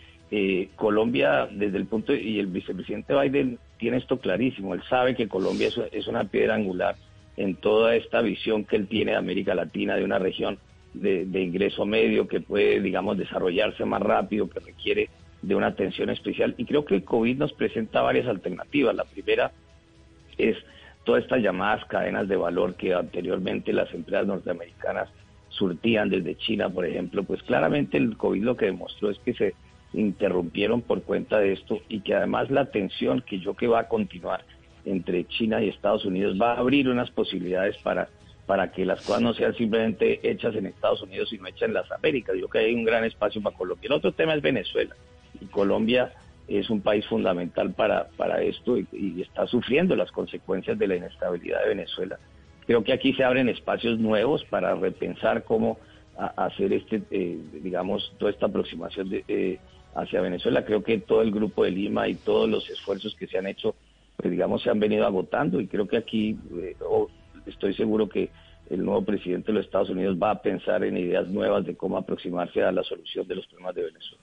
Colombia, 0.76 1.46
desde 1.50 1.76
el 1.76 1.86
punto, 1.86 2.14
y 2.14 2.38
el 2.38 2.46
vicepresidente 2.46 3.14
Biden 3.14 3.58
tiene 3.76 3.98
esto 3.98 4.18
clarísimo, 4.18 4.74
él 4.74 4.82
sabe 4.88 5.14
que 5.14 5.28
Colombia 5.28 5.68
es, 5.92 6.06
una 6.06 6.24
piedra 6.24 6.54
angular 6.54 6.96
en 7.36 7.56
toda 7.56 7.96
esta 7.96 8.22
visión 8.22 8.64
que 8.64 8.76
él 8.76 8.86
tiene 8.86 9.12
de 9.12 9.18
América 9.18 9.54
Latina, 9.54 9.94
de 9.94 10.04
una 10.04 10.18
región 10.18 10.58
de, 10.94 11.26
de 11.26 11.42
ingreso 11.42 11.84
medio 11.84 12.28
que 12.28 12.40
puede, 12.40 12.80
digamos, 12.80 13.18
desarrollarse 13.18 13.84
más 13.84 14.00
rápido, 14.00 14.48
que 14.48 14.60
requiere 14.60 15.10
de 15.42 15.54
una 15.54 15.66
atención 15.66 16.08
especial. 16.08 16.54
Y 16.56 16.64
creo 16.64 16.84
que 16.84 16.94
el 16.94 17.04
COVID 17.04 17.36
nos 17.36 17.52
presenta 17.52 18.00
varias 18.00 18.26
alternativas. 18.26 18.94
La 18.94 19.04
primera 19.04 19.52
es 20.38 20.56
todas 21.04 21.24
estas 21.24 21.42
llamadas 21.42 21.84
cadenas 21.86 22.28
de 22.28 22.36
valor 22.36 22.74
que 22.74 22.94
anteriormente 22.94 23.72
las 23.72 23.92
empresas 23.92 24.26
norteamericanas 24.26 25.08
surtían 25.48 26.08
desde 26.08 26.36
China, 26.36 26.70
por 26.70 26.86
ejemplo, 26.86 27.22
pues 27.24 27.42
claramente 27.42 27.98
el 27.98 28.16
COVID 28.16 28.42
lo 28.42 28.56
que 28.56 28.66
demostró 28.66 29.10
es 29.10 29.18
que 29.18 29.34
se 29.34 29.54
interrumpieron 29.92 30.82
por 30.82 31.02
cuenta 31.02 31.38
de 31.38 31.52
esto 31.52 31.80
y 31.88 32.00
que 32.00 32.14
además 32.14 32.50
la 32.50 32.66
tensión 32.66 33.22
que 33.22 33.38
yo 33.38 33.54
que 33.54 33.66
va 33.66 33.80
a 33.80 33.88
continuar 33.88 34.44
entre 34.84 35.26
China 35.26 35.62
y 35.62 35.68
Estados 35.68 36.04
Unidos 36.04 36.36
va 36.40 36.52
a 36.52 36.58
abrir 36.58 36.88
unas 36.88 37.10
posibilidades 37.10 37.76
para, 37.78 38.08
para 38.46 38.72
que 38.72 38.84
las 38.84 39.00
cosas 39.04 39.22
no 39.22 39.34
sean 39.34 39.54
simplemente 39.54 40.20
hechas 40.28 40.54
en 40.56 40.66
Estados 40.66 41.02
Unidos, 41.02 41.28
sino 41.28 41.46
hechas 41.46 41.62
en 41.62 41.74
las 41.74 41.90
Américas. 41.92 42.36
Yo 42.38 42.48
que 42.48 42.58
hay 42.58 42.74
un 42.74 42.84
gran 42.84 43.04
espacio 43.04 43.42
para 43.42 43.56
Colombia. 43.56 43.86
El 43.86 43.92
otro 43.92 44.12
tema 44.12 44.34
es 44.34 44.42
Venezuela. 44.42 44.96
Y 45.40 45.46
Colombia 45.46 46.12
es 46.48 46.68
un 46.70 46.80
país 46.80 47.06
fundamental 47.06 47.72
para, 47.72 48.08
para 48.16 48.42
esto 48.42 48.76
y, 48.76 49.22
está 49.22 49.46
sufriendo 49.46 49.94
las 49.96 50.10
consecuencias 50.10 50.78
de 50.78 50.86
la 50.86 50.96
inestabilidad 50.96 51.62
de 51.62 51.68
Venezuela. 51.68 52.18
Creo 52.66 52.82
que 52.82 52.92
aquí 52.92 53.12
se 53.14 53.24
abren 53.24 53.48
espacios 53.48 53.98
nuevos 53.98 54.44
para 54.44 54.74
repensar 54.74 55.44
cómo 55.44 55.78
hacer 56.16 56.72
este, 56.72 57.02
eh, 57.10 57.38
digamos, 57.62 58.12
toda 58.18 58.30
esta 58.30 58.46
aproximación 58.46 59.08
de, 59.08 59.24
eh, 59.28 59.58
hacia 59.94 60.20
Venezuela. 60.20 60.64
Creo 60.64 60.82
que 60.82 60.98
todo 60.98 61.22
el 61.22 61.30
grupo 61.30 61.64
de 61.64 61.70
Lima 61.70 62.08
y 62.08 62.14
todos 62.14 62.48
los 62.48 62.68
esfuerzos 62.70 63.14
que 63.16 63.26
se 63.26 63.38
han 63.38 63.46
hecho, 63.46 63.74
pues 64.16 64.30
digamos, 64.30 64.62
se 64.62 64.70
han 64.70 64.80
venido 64.80 65.06
agotando 65.06 65.60
y 65.60 65.66
creo 65.66 65.86
que 65.86 65.96
aquí 65.96 66.38
eh, 66.60 66.76
estoy 67.46 67.74
seguro 67.74 68.08
que 68.08 68.30
el 68.70 68.84
nuevo 68.84 69.04
presidente 69.04 69.48
de 69.48 69.58
los 69.58 69.66
Estados 69.66 69.90
Unidos 69.90 70.16
va 70.20 70.30
a 70.30 70.42
pensar 70.42 70.84
en 70.84 70.96
ideas 70.96 71.28
nuevas 71.28 71.64
de 71.66 71.76
cómo 71.76 71.96
aproximarse 71.96 72.62
a 72.62 72.72
la 72.72 72.82
solución 72.82 73.26
de 73.26 73.36
los 73.36 73.46
problemas 73.46 73.74
de 73.74 73.84
Venezuela. 73.84 74.22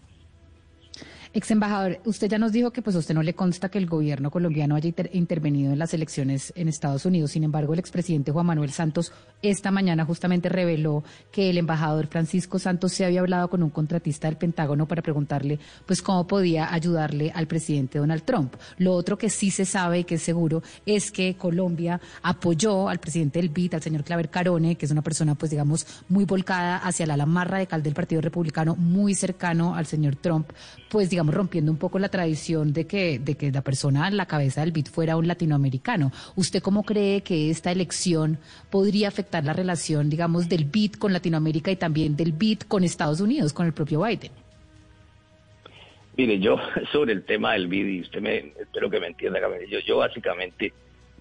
Ex 1.32 1.52
embajador, 1.52 2.00
usted 2.06 2.28
ya 2.28 2.40
nos 2.40 2.52
dijo 2.52 2.72
que 2.72 2.82
pues 2.82 2.96
usted 2.96 3.14
no 3.14 3.22
le 3.22 3.36
consta 3.36 3.70
que 3.70 3.78
el 3.78 3.86
gobierno 3.86 4.32
colombiano 4.32 4.76
haya 4.76 4.92
intervenido 5.12 5.72
en 5.72 5.78
las 5.78 5.94
elecciones 5.94 6.52
en 6.56 6.68
Estados 6.68 7.06
Unidos. 7.06 7.32
Sin 7.32 7.44
embargo, 7.44 7.74
el 7.74 7.80
expresidente 7.80 8.32
Juan 8.32 8.48
Manuel 8.48 8.72
Santos 8.72 9.12
esta 9.42 9.72
mañana 9.72 10.06
justamente 10.06 10.50
reveló 10.50 11.04
que 11.32 11.50
el 11.50 11.58
embajador 11.58 12.08
Francisco 12.08 12.60
Santos 12.60 12.94
se 12.94 13.06
había 13.06 13.22
hablado 13.22 13.50
con 13.50 13.64
un 13.64 13.70
contratista 13.70 14.28
del 14.28 14.38
Pentágono 14.38 14.88
para 14.88 15.02
preguntarle 15.02 15.60
pues 15.86 16.02
cómo 16.02 16.28
podía 16.28 16.74
ayudarle 16.74 17.32
al 17.34 17.48
presidente 17.48 18.00
Donald 18.00 18.24
Trump. 18.24 18.56
Lo 18.80 18.94
otro 18.94 19.18
que 19.18 19.30
sí 19.30 19.52
se 19.52 19.66
sabe 19.66 20.00
y 20.00 20.04
que 20.04 20.16
es 20.16 20.24
seguro 20.24 20.62
es 20.86 21.12
que 21.12 21.36
Colombia 21.36 22.02
apoyó 22.22 22.90
al 22.90 23.00
presidente 23.00 23.40
del 23.40 23.50
BID, 23.50 23.76
al 23.76 23.84
señor 23.84 24.04
Claver 24.04 24.30
Carone, 24.30 24.76
que 24.76 24.86
es 24.86 24.92
una 24.92 25.04
persona 25.04 25.36
pues 25.36 25.52
digamos 25.52 25.86
muy 26.10 26.26
volcada 26.26 26.78
hacia 26.78 27.06
la 27.06 27.14
ala 27.14 27.26
más 27.26 27.48
radical 27.48 27.84
del 27.84 27.94
Partido 27.94 28.22
Republicano, 28.22 28.76
muy 28.76 29.16
cercano 29.16 29.76
al 29.76 29.86
señor 29.86 30.16
Trump, 30.16 30.50
pues 30.90 31.10
digamos 31.10 31.19
digamos, 31.20 31.36
rompiendo 31.36 31.70
un 31.70 31.78
poco 31.78 32.00
la 32.00 32.08
tradición 32.08 32.72
de 32.72 32.88
que, 32.88 33.20
de 33.20 33.36
que 33.36 33.52
la 33.52 33.62
persona 33.62 34.06
a 34.06 34.10
la 34.10 34.26
cabeza 34.26 34.62
del 34.62 34.72
BID 34.72 34.86
fuera 34.86 35.18
un 35.18 35.28
latinoamericano. 35.28 36.14
¿Usted 36.38 36.62
cómo 36.62 36.84
cree 36.84 37.24
que 37.24 37.50
esta 37.50 37.74
elección 37.74 38.38
podría 38.70 39.10
afectar 39.10 39.44
la 39.44 39.52
relación, 39.52 40.10
digamos, 40.10 40.48
del 40.48 40.64
BID 40.64 40.94
con 40.94 41.12
Latinoamérica 41.12 41.72
y 41.72 41.76
también 41.76 42.16
del 42.16 42.32
BID 42.32 42.60
con 42.70 42.86
Estados 42.86 43.20
Unidos, 43.20 43.52
con 43.52 43.66
el 43.66 43.74
propio 43.74 44.02
Biden? 44.02 44.32
Mire, 46.16 46.40
yo 46.40 46.56
sobre 46.94 47.12
el 47.12 47.26
tema 47.26 47.52
del 47.52 47.68
BID, 47.68 47.88
y 47.88 48.00
usted 48.00 48.22
me, 48.22 48.54
espero 48.58 48.90
que 48.90 49.02
me 49.02 49.08
entienda, 49.08 49.42
yo, 49.70 49.80
yo 49.80 49.98
básicamente 49.98 50.72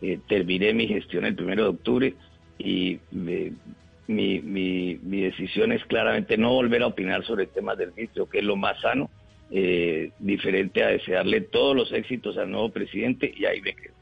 eh, 0.01 0.21
terminé 0.29 0.73
mi 0.75 0.87
gestión 0.87 1.25
el 1.25 1.35
primero 1.35 1.65
de 1.65 1.69
octubre 1.71 2.15
y 2.57 3.01
mi, 3.11 3.51
mi, 4.07 4.41
mi, 5.03 5.21
decisión 5.23 5.73
es 5.73 5.85
claramente 5.87 6.37
no 6.39 6.51
volver 6.51 6.85
a 6.85 6.87
opinar 6.87 7.25
sobre 7.25 7.45
el 7.45 7.51
tema 7.51 7.75
del 7.75 7.91
BID, 7.91 8.11
creo 8.15 8.29
que 8.29 8.39
es 8.39 8.45
lo 8.45 8.55
más 8.55 8.81
sano 8.81 9.11
eh, 9.51 10.11
diferente 10.19 10.83
a 10.83 10.89
desearle 10.89 11.41
todos 11.41 11.75
los 11.75 11.93
éxitos 11.93 12.37
al 12.37 12.51
nuevo 12.51 12.71
presidente 12.71 13.33
y 13.37 13.45
ahí 13.45 13.61
me 13.61 13.75
quedo. 13.75 13.95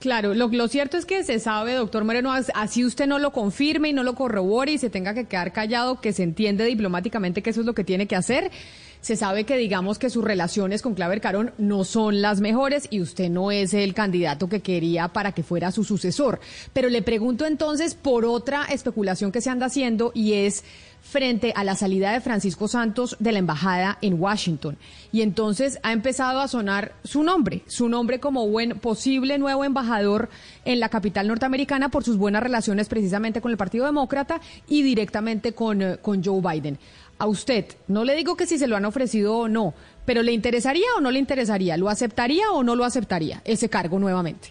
Claro, 0.00 0.32
lo, 0.32 0.46
lo, 0.46 0.68
cierto 0.68 0.96
es 0.96 1.04
que 1.04 1.24
se 1.24 1.40
sabe, 1.40 1.74
doctor 1.74 2.04
Moreno, 2.04 2.32
así 2.32 2.84
usted 2.84 3.08
no 3.08 3.18
lo 3.18 3.32
confirme 3.32 3.88
y 3.88 3.92
no 3.92 4.04
lo 4.04 4.14
corrobore 4.14 4.70
y 4.70 4.78
se 4.78 4.90
tenga 4.90 5.12
que 5.12 5.24
quedar 5.24 5.52
callado, 5.52 6.00
que 6.00 6.12
se 6.12 6.22
entiende 6.22 6.64
diplomáticamente 6.64 7.42
que 7.42 7.50
eso 7.50 7.60
es 7.60 7.66
lo 7.66 7.74
que 7.74 7.82
tiene 7.82 8.06
que 8.06 8.14
hacer. 8.14 8.52
Se 9.00 9.16
sabe 9.16 9.44
que 9.44 9.56
digamos 9.56 9.98
que 9.98 10.10
sus 10.10 10.24
relaciones 10.24 10.82
con 10.82 10.94
Claver 10.94 11.20
Carón 11.20 11.52
no 11.58 11.84
son 11.84 12.20
las 12.20 12.40
mejores 12.40 12.86
y 12.90 13.00
usted 13.00 13.28
no 13.28 13.50
es 13.50 13.74
el 13.74 13.94
candidato 13.94 14.48
que 14.48 14.60
quería 14.60 15.08
para 15.08 15.32
que 15.32 15.42
fuera 15.42 15.72
su 15.72 15.82
sucesor. 15.82 16.38
Pero 16.72 16.88
le 16.88 17.02
pregunto 17.02 17.46
entonces 17.46 17.94
por 17.94 18.24
otra 18.24 18.64
especulación 18.64 19.32
que 19.32 19.40
se 19.40 19.50
anda 19.50 19.66
haciendo 19.66 20.12
y 20.14 20.34
es 20.34 20.64
frente 21.02 21.52
a 21.56 21.64
la 21.64 21.74
salida 21.74 22.12
de 22.12 22.20
Francisco 22.20 22.68
Santos 22.68 23.16
de 23.18 23.32
la 23.32 23.38
embajada 23.38 23.98
en 24.02 24.20
Washington. 24.20 24.76
Y 25.10 25.22
entonces 25.22 25.78
ha 25.82 25.92
empezado 25.92 26.40
a 26.40 26.48
sonar 26.48 26.92
su 27.02 27.22
nombre, 27.22 27.62
su 27.66 27.88
nombre 27.88 28.20
como 28.20 28.46
buen 28.46 28.78
posible 28.78 29.38
nuevo 29.38 29.64
embajador 29.64 30.28
en 30.64 30.80
la 30.80 30.90
capital 30.90 31.28
norteamericana 31.28 31.88
por 31.88 32.04
sus 32.04 32.18
buenas 32.18 32.42
relaciones 32.42 32.88
precisamente 32.88 33.40
con 33.40 33.50
el 33.50 33.56
Partido 33.56 33.86
Demócrata 33.86 34.40
y 34.68 34.82
directamente 34.82 35.52
con, 35.52 35.82
eh, 35.82 35.96
con 36.02 36.22
Joe 36.22 36.42
Biden. 36.42 36.78
A 37.18 37.26
usted, 37.26 37.64
no 37.88 38.04
le 38.04 38.14
digo 38.14 38.36
que 38.36 38.46
si 38.46 38.58
se 38.58 38.68
lo 38.68 38.76
han 38.76 38.84
ofrecido 38.84 39.36
o 39.36 39.48
no, 39.48 39.74
pero 40.04 40.22
¿le 40.22 40.32
interesaría 40.32 40.86
o 40.96 41.00
no 41.00 41.10
le 41.10 41.18
interesaría? 41.18 41.76
¿Lo 41.76 41.88
aceptaría 41.88 42.50
o 42.52 42.62
no 42.62 42.76
lo 42.76 42.84
aceptaría 42.84 43.42
ese 43.44 43.68
cargo 43.68 43.98
nuevamente? 43.98 44.48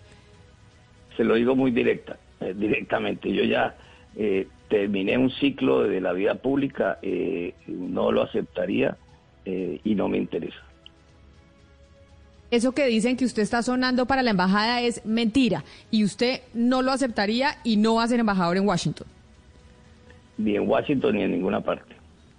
Se 1.15 1.23
lo 1.23 1.35
digo 1.35 1.55
muy 1.55 1.71
directa, 1.71 2.17
eh, 2.41 2.53
directamente. 2.55 3.31
Yo 3.31 3.43
ya 3.43 3.75
eh, 4.17 4.47
terminé 4.69 5.17
un 5.17 5.31
ciclo 5.31 5.83
de 5.83 6.01
la 6.01 6.13
vida 6.13 6.35
pública, 6.35 6.99
eh, 7.01 7.53
no 7.67 8.11
lo 8.11 8.23
aceptaría 8.23 8.97
eh, 9.45 9.79
y 9.83 9.95
no 9.95 10.07
me 10.09 10.17
interesa. 10.17 10.57
Eso 12.49 12.71
que 12.71 12.85
dicen 12.85 13.17
que 13.17 13.25
usted 13.25 13.41
está 13.41 13.61
sonando 13.61 14.05
para 14.05 14.23
la 14.23 14.31
embajada 14.31 14.81
es 14.81 15.05
mentira 15.05 15.65
y 15.91 16.05
usted 16.05 16.41
no 16.53 16.81
lo 16.81 16.91
aceptaría 16.91 17.57
y 17.63 17.75
no 17.75 17.95
va 17.95 18.03
a 18.03 18.07
ser 18.07 18.19
embajador 18.19 18.55
en 18.55 18.65
Washington. 18.65 19.07
Ni 20.37 20.55
en 20.55 20.67
Washington 20.67 21.15
ni 21.15 21.23
en 21.23 21.31
ninguna 21.31 21.59
parte. 21.59 21.96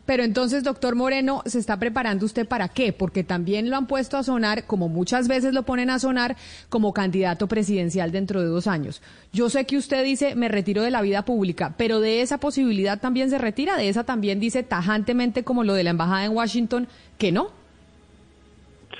Pero 0.09 0.23
entonces, 0.23 0.65
doctor 0.65 0.95
Moreno, 0.95 1.43
¿se 1.45 1.59
está 1.59 1.79
preparando 1.79 2.25
usted 2.25 2.49
para 2.49 2.71
qué? 2.71 2.95
Porque 2.95 3.25
también 3.25 3.69
lo 3.69 3.77
han 3.77 3.87
puesto 3.87 4.17
a 4.17 4.23
sonar, 4.23 4.65
como 4.67 4.89
muchas 4.89 5.29
veces 5.29 5.53
lo 5.53 5.65
ponen 5.65 5.91
a 5.91 5.99
sonar, 5.99 6.35
como 6.71 6.95
candidato 6.95 7.47
presidencial 7.47 8.11
dentro 8.11 8.41
de 8.41 8.47
dos 8.47 8.67
años. 8.69 9.03
Yo 9.35 9.51
sé 9.51 9.67
que 9.67 9.77
usted 9.77 10.03
dice, 10.03 10.35
me 10.35 10.49
retiro 10.49 10.81
de 10.81 10.91
la 10.91 11.03
vida 11.03 11.27
pública, 11.27 11.75
pero 11.77 12.01
de 12.01 12.23
esa 12.23 12.39
posibilidad 12.39 12.99
también 12.99 13.29
se 13.29 13.37
retira, 13.37 13.77
de 13.77 13.91
esa 13.91 14.05
también 14.05 14.41
dice 14.41 14.63
tajantemente, 14.63 15.45
como 15.45 15.63
lo 15.63 15.75
de 15.75 15.85
la 15.85 15.91
embajada 15.91 16.25
en 16.25 16.35
Washington, 16.35 16.89
que 17.19 17.31
no. 17.31 17.51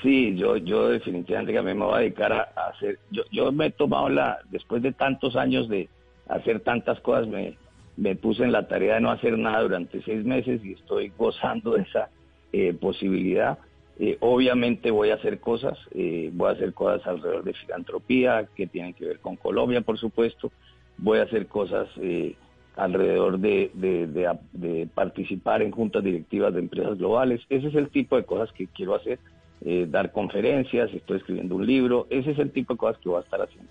Sí, 0.03 0.35
yo, 0.35 0.57
yo 0.57 0.89
definitivamente 0.89 1.53
que 1.53 1.61
me 1.63 1.73
voy 1.73 1.95
a 1.95 2.01
dedicar 2.01 2.33
a, 2.33 2.69
hacer, 2.69 2.99
yo, 3.09 3.23
yo 3.31 3.51
me 3.51 3.65
he 3.65 3.71
tomado 3.71 4.09
la, 4.09 4.37
después 4.51 4.83
de 4.83 4.91
tantos 4.91 5.35
años 5.35 5.69
de 5.69 5.89
hacer 6.27 6.59
tantas 6.59 6.99
cosas, 6.99 7.25
me, 7.25 7.57
me 7.99 8.15
puse 8.15 8.43
en 8.43 8.51
la 8.51 8.67
tarea 8.67 8.95
de 8.95 9.01
no 9.01 9.11
hacer 9.11 9.37
nada 9.37 9.61
durante 9.61 10.01
seis 10.03 10.23
meses 10.23 10.63
y 10.63 10.73
estoy 10.73 11.09
gozando 11.17 11.73
de 11.73 11.83
esa 11.83 12.09
eh, 12.53 12.73
posibilidad. 12.73 13.59
Eh, 13.99 14.17
obviamente 14.21 14.91
voy 14.91 15.09
a 15.09 15.15
hacer 15.15 15.39
cosas, 15.41 15.77
eh, 15.91 16.29
voy 16.33 16.49
a 16.49 16.53
hacer 16.53 16.73
cosas 16.73 17.05
alrededor 17.05 17.43
de 17.43 17.53
filantropía 17.53 18.47
que 18.55 18.65
tienen 18.65 18.93
que 18.93 19.05
ver 19.05 19.19
con 19.19 19.35
Colombia, 19.35 19.81
por 19.81 19.97
supuesto. 19.97 20.51
Voy 20.97 21.19
a 21.19 21.23
hacer 21.23 21.47
cosas 21.47 21.87
alrededor 22.75 23.39
de, 23.39 23.71
de, 23.73 24.87
participar 24.93 25.61
en 25.61 25.71
juntas 25.71 26.03
directivas 26.03 26.53
de 26.53 26.59
empresas 26.59 26.97
globales. 26.97 27.41
Ese 27.49 27.67
es 27.67 27.75
el 27.75 27.89
tipo 27.89 28.17
de 28.17 28.25
cosas 28.25 28.51
que 28.53 28.67
quiero 28.67 28.95
hacer. 28.95 29.19
dar 29.87 30.11
conferencias, 30.11 30.93
estoy 30.93 31.17
escribiendo 31.17 31.55
un 31.55 31.65
libro. 31.65 32.07
Ese 32.09 32.31
es 32.31 32.39
el 32.39 32.51
tipo 32.51 32.73
de 32.73 32.79
cosas 32.79 32.97
que 33.01 33.07
voy 33.07 33.19
a 33.19 33.23
estar 33.23 33.41
haciendo. 33.41 33.69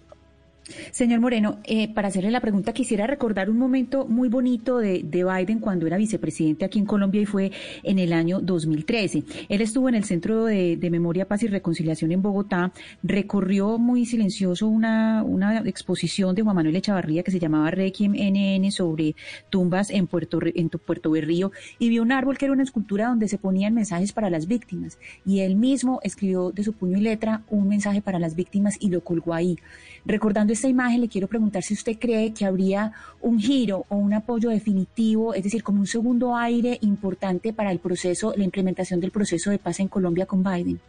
Señor 0.90 1.20
Moreno, 1.20 1.58
eh, 1.64 1.92
para 1.92 2.08
hacerle 2.08 2.30
la 2.30 2.40
pregunta, 2.40 2.72
quisiera 2.72 3.06
recordar 3.06 3.50
un 3.50 3.58
momento 3.58 4.06
muy 4.06 4.28
bonito 4.28 4.78
de, 4.78 5.02
Biden 5.02 5.58
cuando 5.58 5.86
era 5.86 5.96
vicepresidente 5.96 6.64
aquí 6.64 6.78
en 6.78 6.86
Colombia 6.86 7.20
y 7.20 7.26
fue 7.26 7.50
en 7.82 7.98
el 7.98 8.12
año 8.12 8.40
2013. 8.40 9.24
Él 9.48 9.60
estuvo 9.60 9.88
en 9.88 9.94
el 9.94 10.04
Centro 10.04 10.44
de, 10.44 10.88
Memoria, 10.90 11.26
Paz 11.26 11.42
y 11.42 11.48
Reconciliación 11.48 12.12
en 12.12 12.22
Bogotá, 12.22 12.72
recorrió 13.02 13.78
muy 13.78 14.06
silencioso 14.06 14.68
una, 14.68 15.22
una 15.22 15.58
exposición 15.60 16.34
de 16.34 16.42
Juan 16.42 16.56
Manuel 16.56 16.76
Echavarría 16.76 17.22
que 17.22 17.30
se 17.30 17.38
llamaba 17.38 17.70
Requiem 17.70 18.12
NN 18.12 18.70
sobre 18.70 19.16
tumbas 19.50 19.90
en 19.90 20.06
Puerto, 20.06 20.38
en 20.42 20.68
Puerto 20.70 21.10
Berrío 21.10 21.52
y 21.78 21.88
vio 21.88 22.02
un 22.02 22.12
árbol 22.12 22.38
que 22.38 22.46
era 22.46 22.54
una 22.54 22.62
escultura 22.62 23.08
donde 23.08 23.28
se 23.28 23.38
ponían 23.38 23.74
mensajes 23.74 24.12
para 24.12 24.30
las 24.30 24.46
víctimas 24.46 24.98
y 25.26 25.40
él 25.40 25.56
mismo 25.56 26.00
escribió 26.02 26.52
de 26.52 26.64
su 26.64 26.72
puño 26.72 26.96
y 26.96 27.00
letra 27.00 27.42
un 27.50 27.68
mensaje 27.68 28.00
para 28.00 28.18
las 28.18 28.34
víctimas 28.34 28.76
y 28.80 28.90
lo 28.90 29.02
colgó 29.02 29.34
ahí. 29.34 29.58
Recordando 30.04 30.52
esta 30.52 30.68
imagen, 30.68 31.00
le 31.00 31.08
quiero 31.08 31.26
preguntar 31.26 31.62
si 31.62 31.74
usted 31.74 31.98
cree 31.98 32.32
que 32.32 32.44
habría 32.44 32.92
un 33.20 33.38
giro 33.38 33.84
o 33.88 33.96
un 33.96 34.14
apoyo 34.14 34.50
definitivo, 34.50 35.34
es 35.34 35.42
decir, 35.42 35.62
como 35.62 35.80
un 35.80 35.86
segundo 35.86 36.36
aire 36.36 36.78
importante 36.82 37.52
para 37.52 37.70
el 37.70 37.78
proceso, 37.78 38.32
la 38.36 38.44
implementación 38.44 39.00
del 39.00 39.10
proceso 39.10 39.50
de 39.50 39.58
paz 39.58 39.80
en 39.80 39.88
Colombia 39.88 40.26
con 40.26 40.42
Biden. 40.42 40.80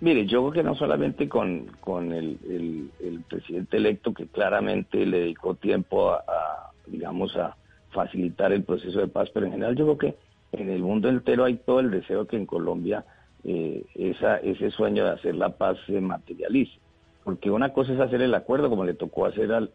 Mire, 0.00 0.26
yo 0.26 0.40
creo 0.42 0.52
que 0.52 0.62
no 0.62 0.74
solamente 0.74 1.26
con, 1.28 1.68
el, 2.12 2.90
presidente 3.28 3.78
electo 3.78 4.12
que 4.12 4.26
claramente 4.26 5.06
le 5.06 5.20
dedicó 5.20 5.54
tiempo 5.54 6.10
a, 6.10 6.70
digamos, 6.86 7.34
a 7.36 7.56
facilitar 7.90 8.52
el 8.52 8.62
proceso 8.62 9.00
de 9.00 9.08
paz, 9.08 9.30
pero 9.32 9.46
en 9.46 9.52
general 9.52 9.74
yo 9.74 9.84
creo 9.84 9.98
que 9.98 10.16
en 10.52 10.68
el 10.68 10.82
mundo 10.82 11.08
entero 11.08 11.44
hay 11.44 11.56
todo 11.56 11.80
el 11.80 11.90
deseo 11.90 12.26
que 12.26 12.36
en 12.36 12.44
Colombia 12.44 13.04
eh, 13.42 13.84
esa, 13.94 14.36
ese 14.36 14.70
sueño 14.70 15.04
de 15.04 15.10
hacer 15.12 15.34
la 15.34 15.56
paz 15.56 15.78
se 15.86 16.00
materialice 16.00 16.78
porque 17.26 17.50
una 17.50 17.72
cosa 17.72 17.92
es 17.92 17.98
hacer 17.98 18.22
el 18.22 18.32
acuerdo, 18.36 18.70
como 18.70 18.84
le 18.84 18.94
tocó 18.94 19.26
hacer 19.26 19.52
al, 19.52 19.72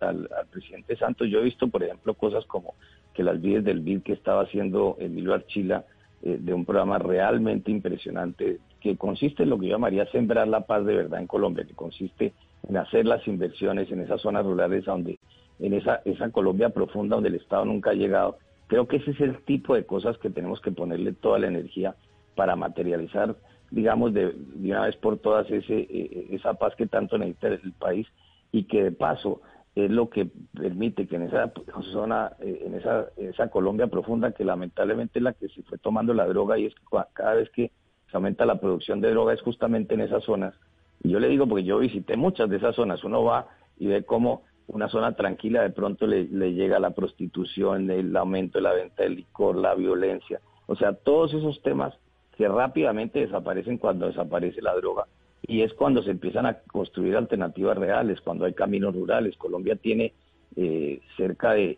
presidente 0.49 0.95
Santos. 0.95 1.27
Yo 1.29 1.39
he 1.39 1.43
visto, 1.43 1.67
por 1.67 1.83
ejemplo, 1.83 2.13
cosas 2.13 2.45
como 2.45 2.75
que 3.13 3.23
las 3.23 3.41
vides 3.41 3.65
del 3.65 3.81
BID 3.81 4.03
que 4.03 4.13
estaba 4.13 4.43
haciendo 4.43 4.95
Emilio 5.01 5.33
Archila, 5.33 5.83
eh, 6.23 6.37
de 6.39 6.53
un 6.53 6.63
programa 6.63 6.97
realmente 6.97 7.69
impresionante, 7.69 8.59
que 8.79 8.95
consiste 8.95 9.43
en 9.43 9.49
lo 9.49 9.59
que 9.59 9.65
yo 9.65 9.73
llamaría 9.73 10.05
sembrar 10.13 10.47
la 10.47 10.61
paz 10.61 10.85
de 10.85 10.95
verdad 10.95 11.19
en 11.19 11.27
Colombia, 11.27 11.65
que 11.65 11.73
consiste 11.73 12.31
en 12.69 12.77
hacer 12.77 13.05
las 13.05 13.27
inversiones 13.27 13.91
en 13.91 13.99
esas 13.99 14.21
zonas 14.21 14.45
rurales 14.45 14.85
donde, 14.85 15.19
en 15.59 15.73
esa, 15.73 16.01
esa 16.05 16.29
Colombia 16.29 16.69
profunda 16.69 17.17
donde 17.17 17.31
el 17.31 17.35
Estado 17.35 17.65
nunca 17.65 17.89
ha 17.89 17.95
llegado. 17.95 18.37
Creo 18.67 18.87
que 18.87 18.95
ese 18.95 19.11
es 19.11 19.19
el 19.19 19.43
tipo 19.43 19.75
de 19.75 19.85
cosas 19.85 20.17
que 20.19 20.29
tenemos 20.29 20.61
que 20.61 20.71
ponerle 20.71 21.11
toda 21.11 21.37
la 21.37 21.47
energía 21.47 21.95
para 22.33 22.55
materializar 22.55 23.35
digamos, 23.71 24.13
de, 24.13 24.35
una 24.55 24.85
vez 24.85 24.95
por 24.97 25.17
todas 25.17 25.49
ese, 25.49 25.73
e, 25.73 26.27
e, 26.29 26.35
esa 26.35 26.53
paz 26.53 26.75
que 26.75 26.87
tanto 26.87 27.17
necesita 27.17 27.47
el 27.47 27.73
país 27.73 28.07
y 28.51 28.65
que 28.65 28.83
de 28.83 28.91
paso 28.91 29.41
es 29.73 29.89
lo 29.89 30.09
que 30.09 30.29
permite 30.53 31.07
que 31.07 31.15
en 31.15 31.23
esa 31.23 31.51
zona, 31.93 32.33
eh, 32.41 32.63
en 32.65 32.75
esa, 32.75 33.07
esa 33.15 33.49
Colombia 33.49 33.87
profunda, 33.87 34.33
que 34.33 34.43
lamentablemente 34.43 35.19
es 35.19 35.23
la 35.23 35.33
que 35.33 35.47
se 35.47 35.63
fue 35.63 35.77
tomando 35.77 36.13
la 36.13 36.27
droga 36.27 36.59
y 36.59 36.65
es 36.65 36.75
que 36.75 36.83
cada 37.13 37.35
vez 37.35 37.49
que 37.51 37.71
se 38.09 38.17
aumenta 38.17 38.45
la 38.45 38.59
producción 38.59 38.99
de 38.99 39.11
droga 39.11 39.33
es 39.33 39.41
justamente 39.41 39.93
en 39.93 40.01
esas 40.01 40.23
zonas. 40.25 40.53
Y 41.01 41.09
yo 41.09 41.19
le 41.19 41.29
digo 41.29 41.47
porque 41.47 41.63
yo 41.63 41.79
visité 41.79 42.17
muchas 42.17 42.49
de 42.49 42.57
esas 42.57 42.75
zonas, 42.75 43.03
uno 43.05 43.23
va 43.23 43.47
y 43.77 43.87
ve 43.87 44.03
cómo 44.03 44.43
una 44.67 44.89
zona 44.89 45.15
tranquila 45.15 45.61
de 45.61 45.69
pronto 45.69 46.05
le, 46.05 46.25
le 46.25 46.53
llega 46.53 46.77
la 46.79 46.91
prostitución, 46.91 47.89
el 47.89 48.15
aumento 48.15 48.57
de 48.57 48.63
la 48.63 48.73
venta 48.73 49.03
de 49.03 49.09
licor, 49.09 49.55
la 49.55 49.73
violencia. 49.73 50.41
O 50.67 50.75
sea, 50.75 50.93
todos 50.93 51.33
esos 51.33 51.61
temas 51.61 51.93
que 52.41 52.47
rápidamente 52.47 53.19
desaparecen 53.19 53.77
cuando 53.77 54.07
desaparece 54.07 54.63
la 54.63 54.73
droga 54.73 55.05
y 55.43 55.61
es 55.61 55.71
cuando 55.73 56.01
se 56.01 56.09
empiezan 56.09 56.47
a 56.47 56.55
construir 56.71 57.15
alternativas 57.15 57.77
reales, 57.77 58.19
cuando 58.19 58.45
hay 58.45 58.53
caminos 58.53 58.95
rurales. 58.95 59.37
Colombia 59.37 59.75
tiene 59.75 60.13
eh, 60.55 60.99
cerca 61.17 61.51
de, 61.51 61.77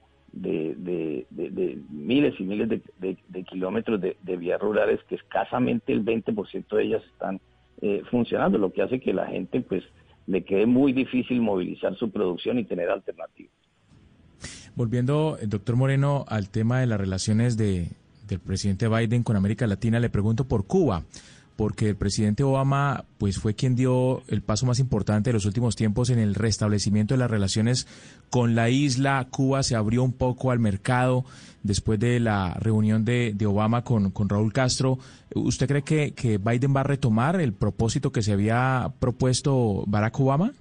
miles 1.92 2.40
y 2.40 2.44
miles 2.44 2.70
de, 2.70 3.44
kilómetros 3.44 4.00
de, 4.00 4.38
vías 4.38 4.62
rurales 4.62 5.02
que 5.10 5.16
escasamente 5.16 5.92
el 5.92 6.06
20% 6.06 6.78
de 6.78 6.84
ellas 6.84 7.04
están 7.12 7.42
eh, 7.82 8.02
funcionando, 8.10 8.58
lo 8.58 8.72
que 8.72 8.84
hace 8.84 9.02
que 9.02 9.12
la 9.12 9.28
gente 9.28 9.60
pues 9.60 9.84
le 10.28 10.46
quede 10.46 10.66
muy 10.66 10.94
difícil 10.94 11.42
movilizar 11.42 11.94
su 11.98 12.10
producción 12.10 12.58
y 12.58 12.64
tener 12.64 12.90
alternativas. 12.90 13.52
Volviendo, 14.76 15.38
eh, 15.42 15.46
doctor 15.46 15.76
Moreno, 15.76 16.24
al 16.30 16.50
tema 16.50 16.80
de 16.80 16.88
las 16.88 17.02
relaciones 17.02 17.58
de, 17.58 17.90
del 18.28 18.40
presidente 18.40 18.88
Biden 18.88 19.24
con 19.24 19.36
América 19.36 19.68
Latina, 19.68 20.00
le 20.00 20.10
pregunto 20.10 20.46
por 20.46 20.66
Cuba, 20.66 21.04
porque 21.56 21.90
el 21.90 21.96
presidente 21.96 22.44
Obama 22.44 23.06
pues 23.18 23.38
fue 23.38 23.54
quien 23.54 23.76
dio 23.76 24.24
el 24.28 24.42
paso 24.42 24.66
más 24.66 24.80
importante 24.80 25.30
de 25.30 25.34
los 25.34 25.46
últimos 25.46 25.76
tiempos 25.76 26.10
en 26.10 26.20
el 26.20 26.36
restablecimiento 26.36 27.14
de 27.14 27.20
las 27.20 27.30
relaciones 27.30 27.88
con 28.30 28.56
la 28.56 28.70
isla. 28.70 29.28
Cuba 29.30 29.64
se 29.64 29.76
abrió 29.76 30.04
un 30.04 30.14
poco 30.14 30.52
al 30.52 30.60
mercado 30.60 31.26
después 31.62 32.00
de 32.00 32.20
la 32.20 32.54
reunión 32.56 33.06
de, 33.06 33.36
Obama 33.46 33.84
con, 33.84 34.12
con, 34.12 34.30
Raúl 34.30 34.52
Castro. 34.52 34.98
¿Usted 35.36 35.68
cree 35.68 35.84
que, 35.84 36.14
que 36.14 36.38
Biden 36.38 36.76
va 36.76 36.82
a 36.82 36.86
retomar 36.86 37.40
el 37.40 37.54
propósito 37.54 38.12
que 38.12 38.24
se 38.24 38.34
había 38.34 38.92
propuesto 39.00 39.84
Barack 39.88 40.20
Obama? 40.20 40.54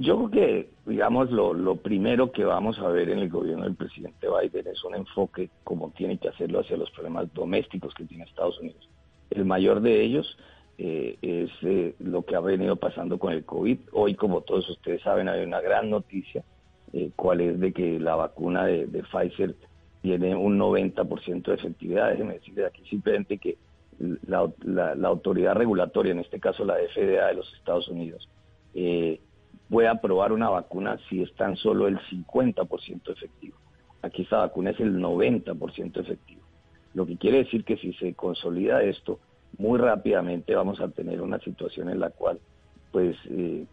Yo 0.00 0.16
creo 0.16 0.30
que, 0.30 0.70
digamos, 0.86 1.30
lo, 1.30 1.76
primero 1.76 2.32
que 2.32 2.44
vamos 2.44 2.78
a 2.78 2.88
ver 2.88 3.10
en 3.10 3.18
el 3.20 3.28
gobierno 3.28 3.64
del 3.64 3.74
presidente 3.74 4.26
Biden 4.26 4.66
es 4.66 4.82
un 4.84 4.94
enfoque 4.94 5.50
como 5.64 5.90
tiene 5.90 6.18
que 6.18 6.28
hacerlo 6.28 6.60
hacia 6.60 6.76
los 6.76 6.90
problemas 6.90 7.32
domésticos 7.34 7.94
que 7.94 8.04
tiene 8.04 8.24
Estados 8.24 8.58
Unidos. 8.60 8.88
El 9.30 9.44
mayor 9.44 9.80
de 9.80 10.02
ellos 10.02 10.36
eh, 10.78 11.16
es 11.22 11.50
eh, 11.62 11.94
lo 12.00 12.24
que 12.24 12.36
ha 12.36 12.40
venido 12.40 12.76
pasando 12.76 13.18
con 13.18 13.32
el 13.32 13.44
COVID. 13.44 13.78
Hoy, 13.92 14.14
como 14.14 14.42
todos 14.42 14.68
ustedes 14.70 15.02
saben, 15.02 15.28
hay 15.28 15.44
una 15.44 15.60
gran 15.60 15.90
noticia, 15.90 16.44
eh, 16.92 17.10
cuál 17.16 17.40
es 17.40 17.60
de 17.60 17.72
que 17.72 17.98
la 18.00 18.16
vacuna 18.16 18.66
de, 18.66 18.86
Pfizer 19.10 19.54
tiene 20.02 20.34
un 20.34 20.58
90% 20.58 21.42
de 21.42 21.54
efectividad. 21.54 22.10
Déjenme 22.10 22.34
decirles 22.34 22.66
aquí 22.66 22.82
simplemente 22.88 23.38
que 23.38 23.56
la, 23.98 24.50
la, 24.64 25.08
autoridad 25.08 25.54
regulatoria, 25.54 26.12
en 26.12 26.20
este 26.20 26.40
caso 26.40 26.64
la 26.64 26.74
FDA 26.74 27.26
de 27.28 27.34
los 27.34 27.52
Estados 27.54 27.88
Unidos, 27.88 28.28
eh, 28.74 29.20
puede 29.68 29.88
aprobar 29.88 30.32
una 30.32 30.48
vacuna 30.48 30.98
si 31.08 31.22
es 31.22 31.34
tan 31.34 31.56
solo 31.56 31.88
el 31.88 31.98
50% 31.98 33.12
efectivo. 33.12 33.56
Aquí 34.02 34.22
esta 34.22 34.38
vacuna 34.38 34.70
es 34.70 34.80
el 34.80 34.98
90% 34.98 36.00
efectivo. 36.00 36.42
Lo 36.94 37.06
que 37.06 37.16
quiere 37.16 37.38
decir 37.38 37.64
que 37.64 37.76
si 37.76 37.92
se 37.94 38.14
consolida 38.14 38.82
esto, 38.82 39.18
muy 39.58 39.78
rápidamente 39.78 40.54
vamos 40.54 40.80
a 40.80 40.88
tener 40.88 41.20
una 41.20 41.38
situación 41.40 41.90
en 41.90 42.00
la 42.00 42.10
cual 42.10 42.38
pues 42.92 43.16
eh, 43.28 43.66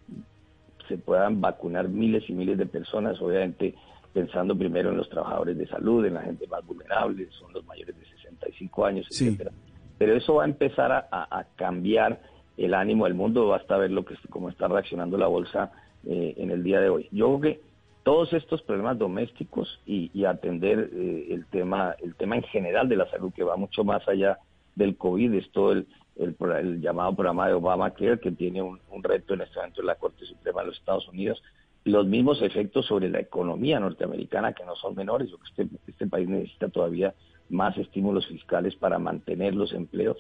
se 0.88 0.98
puedan 0.98 1.40
vacunar 1.40 1.88
miles 1.88 2.30
y 2.30 2.34
miles 2.34 2.58
de 2.58 2.66
personas, 2.66 3.22
obviamente 3.22 3.76
pensando 4.12 4.56
primero 4.56 4.92
en 4.92 4.98
los 4.98 5.10
trabajadores 5.10 5.58
de 5.58 5.68
salud, 5.68 6.06
en 6.06 6.16
la 6.16 6.22
gente 6.22 6.48
más 6.48 6.66
vulnerable, 6.66 7.28
son 7.32 7.54
los 7.54 7.66
mayores 7.66 7.98
de 7.98 8.06
65 8.06 8.86
años, 8.86 9.08
etcétera. 9.10 9.52
Pero 9.98 10.16
eso 10.16 10.36
va 10.36 10.44
a 10.44 10.48
empezar 10.48 10.92
a, 10.92 11.08
a 11.10 11.46
cambiar 11.56 12.22
el 12.58 12.74
ánimo 12.74 13.06
del 13.06 13.16
mundo, 13.16 13.48
basta 13.48 13.78
ver 13.78 13.92
lo 13.92 14.06
que 14.06 14.16
cómo 14.30 14.50
está 14.50 14.68
reaccionando 14.68 15.18
la 15.18 15.28
bolsa 15.28 15.72
eh, 16.06 16.34
en 16.38 16.52
el 16.52 16.64
día 16.64 16.80
de 16.82 16.90
hoy. 16.90 17.08
Yo 17.12 17.40
creo 17.40 17.42
que 17.42 17.62
todos 18.04 18.34
estos 18.34 18.62
problemas 18.64 18.98
domésticos 18.98 19.80
y, 19.86 20.26
atender 20.26 20.90
eh, 20.94 21.28
el 21.32 21.46
tema 21.46 21.96
el 22.04 22.16
tema 22.16 22.36
en 22.36 22.44
general 22.44 22.90
de 22.90 22.98
la 22.98 23.10
salud 23.10 23.32
que 23.34 23.44
va 23.44 23.56
mucho 23.56 23.84
más 23.84 24.06
allá 24.08 24.38
del 24.76 24.98
COVID, 24.98 25.34
es 25.34 25.50
todo 25.52 25.72
el, 25.72 25.88
el, 26.18 26.82
llamado 26.82 27.16
programa 27.16 27.48
de 27.48 27.54
Obamacare 27.54 28.20
que 28.20 28.32
tiene 28.32 28.62
un, 28.62 28.80
reto 29.02 29.34
en 29.34 29.42
este 29.42 29.58
momento 29.58 29.82
en 29.82 29.88
la 29.88 29.96
Corte 29.96 30.26
Suprema 30.26 30.62
de 30.62 30.68
los 30.68 30.78
Estados 30.78 31.08
Unidos, 31.08 31.42
los 31.86 32.06
mismos 32.06 32.42
efectos 32.42 32.86
sobre 32.86 33.10
la 33.10 33.20
economía 33.20 33.80
norteamericana 33.80 34.54
que 34.54 34.66
no 34.66 34.76
son 34.76 34.96
menores, 34.96 35.30
yo 35.30 35.38
que 35.38 35.64
este, 35.64 35.76
este 35.88 36.08
país 36.08 36.28
necesita 36.28 36.70
todavía 36.70 37.14
más 37.50 37.78
estímulos 37.78 38.28
fiscales 38.28 38.76
para 38.76 39.00
mantener 39.00 39.54
los 39.54 39.74
empleos 39.74 40.18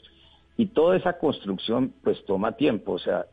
y 0.56 0.68
toda 0.68 0.98
esa 0.98 1.18
construcción 1.18 1.94
pues 2.04 2.24
toma 2.26 2.54
tiempo. 2.54 2.94
O 2.94 3.00
sea, 3.00 3.26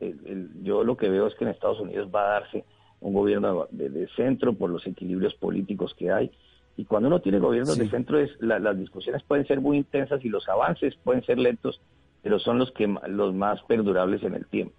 yo 0.63 0.83
lo 0.83 0.97
que 0.97 1.09
veo 1.09 1.27
es 1.27 1.35
que 1.35 1.43
en 1.43 1.51
Estados 1.51 1.79
Unidos 1.79 2.09
va 2.13 2.23
a 2.23 2.39
darse 2.39 2.65
un 2.99 3.13
gobierno 3.13 3.67
de, 3.71 4.07
centro 4.15 4.53
por 4.53 4.69
los 4.69 4.85
equilibrios 4.87 5.33
políticos 5.35 5.93
que 5.97 6.11
hay. 6.11 6.31
Y 6.77 6.85
cuando 6.85 7.07
uno 7.09 7.21
tiene 7.21 7.39
gobiernos 7.39 7.77
de 7.77 7.89
centro, 7.89 8.17
es, 8.19 8.31
las 8.39 8.77
discusiones 8.77 9.21
pueden 9.23 9.45
ser 9.45 9.61
muy 9.61 9.77
intensas 9.77 10.23
y 10.23 10.29
los 10.29 10.47
avances 10.47 10.95
pueden 11.03 11.23
ser 11.23 11.37
lentos, 11.37 11.81
pero 12.23 12.39
son 12.39 12.57
los, 12.57 12.71
que, 12.71 12.87
los 13.07 13.35
más 13.35 13.61
perdurables 13.63 14.23
en 14.23 14.35
el 14.35 14.47
tiempo. 14.47 14.73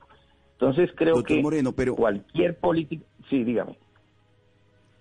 Entonces 0.52 0.90
creo 0.96 1.22
que 1.22 1.42
Moreno, 1.42 1.72
pero... 1.72 1.94
cualquier 1.94 2.56
político... 2.58 3.04
Sí, 3.28 3.44
dígame. 3.44 3.78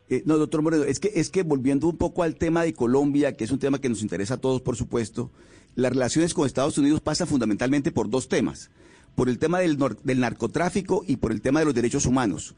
Eh, 0.10 0.24
no, 0.26 0.38
doctor 0.38 0.62
Moreno, 0.62 0.84
es 0.84 1.00
que, 1.00 1.10
es 1.16 1.30
que 1.30 1.44
volviendo 1.44 1.88
un 1.88 1.98
poco 1.98 2.24
al 2.24 2.36
tema 2.36 2.64
de 2.64 2.74
Colombia, 2.74 3.38
que 3.38 3.46
es 3.46 3.52
un 3.52 3.60
tema 3.60 3.80
que 3.80 3.88
nos 3.88 4.02
interesa 4.02 4.34
a 4.34 4.42
todos, 4.42 4.62
por 4.62 4.76
supuesto, 4.76 5.32
las 5.76 5.92
relaciones 5.92 6.34
con 6.34 6.46
Estados 6.46 6.78
Unidos 6.78 7.02
pasan 7.02 7.28
fundamentalmente 7.28 7.92
por 7.92 8.10
dos 8.10 8.28
temas, 8.28 8.70
por 9.16 9.30
el 9.30 9.40
tema 9.40 9.60
del, 9.60 9.78
del 10.04 10.20
narcotráfico 10.20 11.04
y 11.08 11.18
por 11.18 11.32
el 11.32 11.42
tema 11.42 11.60
de 11.60 11.66
los 11.66 11.76
derechos 11.76 12.06
humanos. 12.06 12.56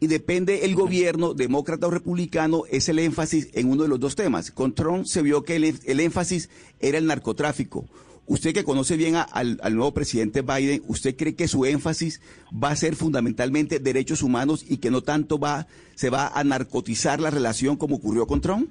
Y 0.00 0.08
depende 0.08 0.64
el 0.64 0.74
gobierno, 0.74 1.32
demócrata 1.32 1.86
o 1.86 1.90
republicano, 1.90 2.64
es 2.68 2.88
el 2.88 2.98
énfasis 2.98 3.50
en 3.52 3.70
uno 3.70 3.84
de 3.84 3.88
los 3.88 4.00
dos 4.00 4.16
temas. 4.16 4.50
Con 4.50 4.74
Trump 4.74 5.04
se 5.04 5.22
vio 5.22 5.44
que 5.44 5.54
el, 5.54 6.00
énfasis 6.00 6.50
era 6.80 6.98
el 6.98 7.06
narcotráfico. 7.06 7.86
Usted 8.26 8.52
que 8.52 8.64
conoce 8.64 8.96
bien 8.96 9.14
al, 9.14 9.58
nuevo 9.74 9.94
presidente 9.94 10.42
Biden, 10.42 10.82
¿usted 10.88 11.14
cree 11.16 11.36
que 11.36 11.46
su 11.46 11.66
énfasis 11.66 12.20
va 12.52 12.70
a 12.70 12.76
ser 12.76 12.96
fundamentalmente 12.96 13.78
derechos 13.78 14.22
humanos 14.22 14.64
y 14.68 14.78
que 14.78 14.90
no 14.90 15.02
tanto 15.02 15.38
va 15.38 15.68
se 15.94 16.10
va 16.10 16.26
a 16.28 16.42
narcotizar 16.42 17.20
la 17.20 17.30
relación 17.30 17.76
como 17.76 17.96
ocurrió 17.96 18.26
con 18.26 18.40
Trump? 18.40 18.70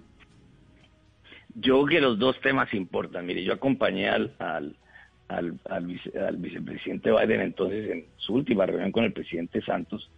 Yo 1.55 1.83
creo 1.83 1.85
que 1.85 2.01
los 2.01 2.19
dos 2.19 2.39
temas 2.41 2.73
importan. 2.73 3.25
Mire, 3.25 3.43
yo 3.43 3.53
acompañé 3.53 4.09
al, 4.09 4.33
al, 4.39 4.75
al, 5.27 6.37
vicepresidente 6.37 7.11
Biden 7.11 7.41
entonces 7.41 7.89
en 7.89 8.05
su 8.17 8.33
última 8.33 8.65
reunión 8.65 8.91
con 8.91 9.03
el 9.03 9.13
presidente 9.13 9.61
Santos 9.61 10.09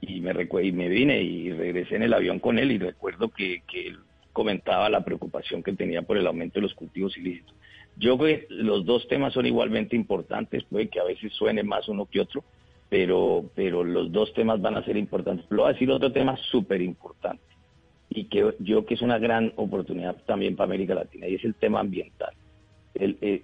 y 0.00 0.20
me, 0.20 0.32
y 0.62 0.72
me 0.72 0.88
vine 0.88 1.22
y 1.22 1.52
regresé 1.52 1.96
en 1.96 2.02
el 2.02 2.14
avión 2.14 2.38
con 2.38 2.58
él 2.58 2.72
y 2.72 2.78
recuerdo 2.78 3.28
que, 3.28 3.62
que 3.70 3.88
él 3.88 3.98
comentaba 4.32 4.88
la 4.88 5.04
preocupación 5.04 5.62
que 5.62 5.72
tenía 5.72 6.02
por 6.02 6.16
el 6.16 6.26
aumento 6.26 6.54
de 6.54 6.62
los 6.62 6.74
cultivos 6.74 7.16
ilícitos. 7.16 7.54
Yo 7.96 8.16
creo 8.16 8.40
que 8.40 8.46
los 8.48 8.84
dos 8.86 9.06
temas 9.08 9.34
son 9.34 9.46
igualmente 9.46 9.94
importantes, 9.94 10.64
puede 10.64 10.88
que 10.88 11.00
a 11.00 11.04
veces 11.04 11.32
suene 11.34 11.62
más 11.62 11.88
uno 11.88 12.06
que 12.06 12.20
otro, 12.20 12.42
pero, 12.88 13.44
pero 13.54 13.84
los 13.84 14.10
dos 14.10 14.32
temas 14.32 14.60
van 14.60 14.76
a 14.76 14.84
ser 14.84 14.96
importantes. 14.96 15.46
Lo 15.50 15.62
voy 15.62 15.70
a 15.70 15.72
decir 15.74 15.90
otro 15.90 16.10
tema 16.10 16.36
súper 16.50 16.80
importante 16.80 17.51
y 18.14 18.24
que 18.24 18.54
yo 18.58 18.84
que 18.84 18.94
es 18.94 19.02
una 19.02 19.18
gran 19.18 19.52
oportunidad 19.56 20.16
también 20.26 20.56
para 20.56 20.66
América 20.66 20.94
Latina 20.94 21.26
y 21.28 21.36
es 21.36 21.44
el 21.44 21.54
tema 21.54 21.80
ambiental. 21.80 22.32
Eh, 22.94 23.42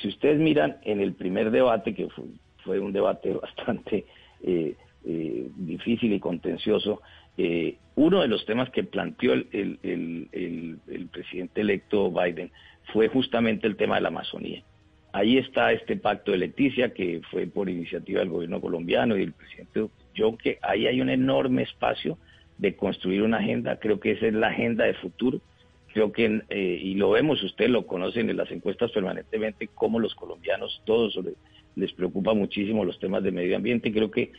si 0.00 0.08
ustedes 0.08 0.38
miran 0.38 0.76
en 0.82 1.00
el 1.00 1.14
primer 1.14 1.50
debate, 1.50 1.94
que 1.94 2.08
fue, 2.64 2.78
un 2.78 2.92
debate 2.92 3.32
bastante 3.42 4.04
eh, 4.42 4.74
eh, 5.04 5.48
difícil 5.56 6.12
y 6.12 6.20
contencioso, 6.20 7.00
uno 7.96 8.20
de 8.20 8.28
los 8.28 8.44
temas 8.44 8.68
que 8.68 8.84
planteó 8.84 9.32
el, 9.32 9.48
el, 9.82 11.08
presidente 11.10 11.62
electo 11.62 12.10
Biden 12.10 12.50
fue 12.92 13.08
justamente 13.08 13.66
el 13.66 13.76
tema 13.76 13.94
de 13.94 14.02
la 14.02 14.08
Amazonía. 14.08 14.62
Ahí 15.12 15.38
está 15.38 15.72
este 15.72 15.96
pacto 15.96 16.32
de 16.32 16.38
Leticia 16.38 16.92
que 16.92 17.22
fue 17.30 17.46
por 17.46 17.70
iniciativa 17.70 18.20
del 18.20 18.28
gobierno 18.28 18.60
colombiano 18.60 19.16
y 19.16 19.20
del 19.20 19.32
presidente. 19.32 19.86
Yo 20.14 20.36
que 20.36 20.58
ahí 20.60 20.86
hay 20.86 21.00
un 21.00 21.08
enorme 21.08 21.62
espacio 21.62 22.18
de 22.60 22.76
construir 22.76 23.22
una 23.22 23.38
agenda, 23.38 23.78
creo 23.78 23.98
que 23.98 24.12
esa 24.12 24.26
es 24.26 24.34
la 24.34 24.48
agenda 24.48 24.84
de 24.84 24.92
futuro. 24.94 25.40
Creo 25.94 26.12
que, 26.12 26.42
eh, 26.50 26.78
y 26.80 26.94
lo 26.94 27.10
vemos, 27.10 27.42
ustedes 27.42 27.70
lo 27.70 27.86
conocen 27.86 28.28
en 28.28 28.36
las 28.36 28.50
encuestas 28.50 28.92
permanentemente, 28.92 29.66
como 29.68 29.98
los 29.98 30.14
colombianos, 30.14 30.82
todos 30.84 31.18
les, 31.74 31.92
preocupa 31.94 32.34
muchísimo 32.34 32.84
los 32.84 32.98
temas 33.00 33.22
de 33.22 33.32
medio 33.32 33.56
ambiente. 33.56 33.90
Creo 33.90 34.10
que 34.10 34.32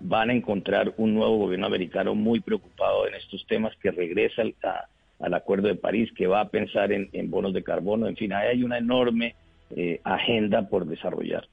van 0.00 0.30
a 0.30 0.32
encontrar 0.32 0.94
un 0.96 1.14
nuevo 1.14 1.36
gobierno 1.36 1.66
americano 1.66 2.14
muy 2.14 2.40
preocupado 2.40 3.06
en 3.06 3.14
estos 3.14 3.46
temas, 3.46 3.76
que 3.76 3.90
regresa 3.90 4.42
al, 4.42 5.34
Acuerdo 5.34 5.68
de 5.68 5.76
París, 5.76 6.10
que 6.16 6.26
va 6.26 6.40
a 6.40 6.48
pensar 6.48 6.92
en, 6.92 7.30
bonos 7.30 7.52
de 7.52 7.62
carbono. 7.62 8.08
En 8.08 8.16
fin, 8.16 8.32
ahí 8.32 8.48
hay 8.48 8.64
una 8.64 8.78
enorme 8.78 9.34
eh, 9.76 10.00
agenda 10.02 10.66
por 10.68 10.86
desarrollar. 10.86 11.46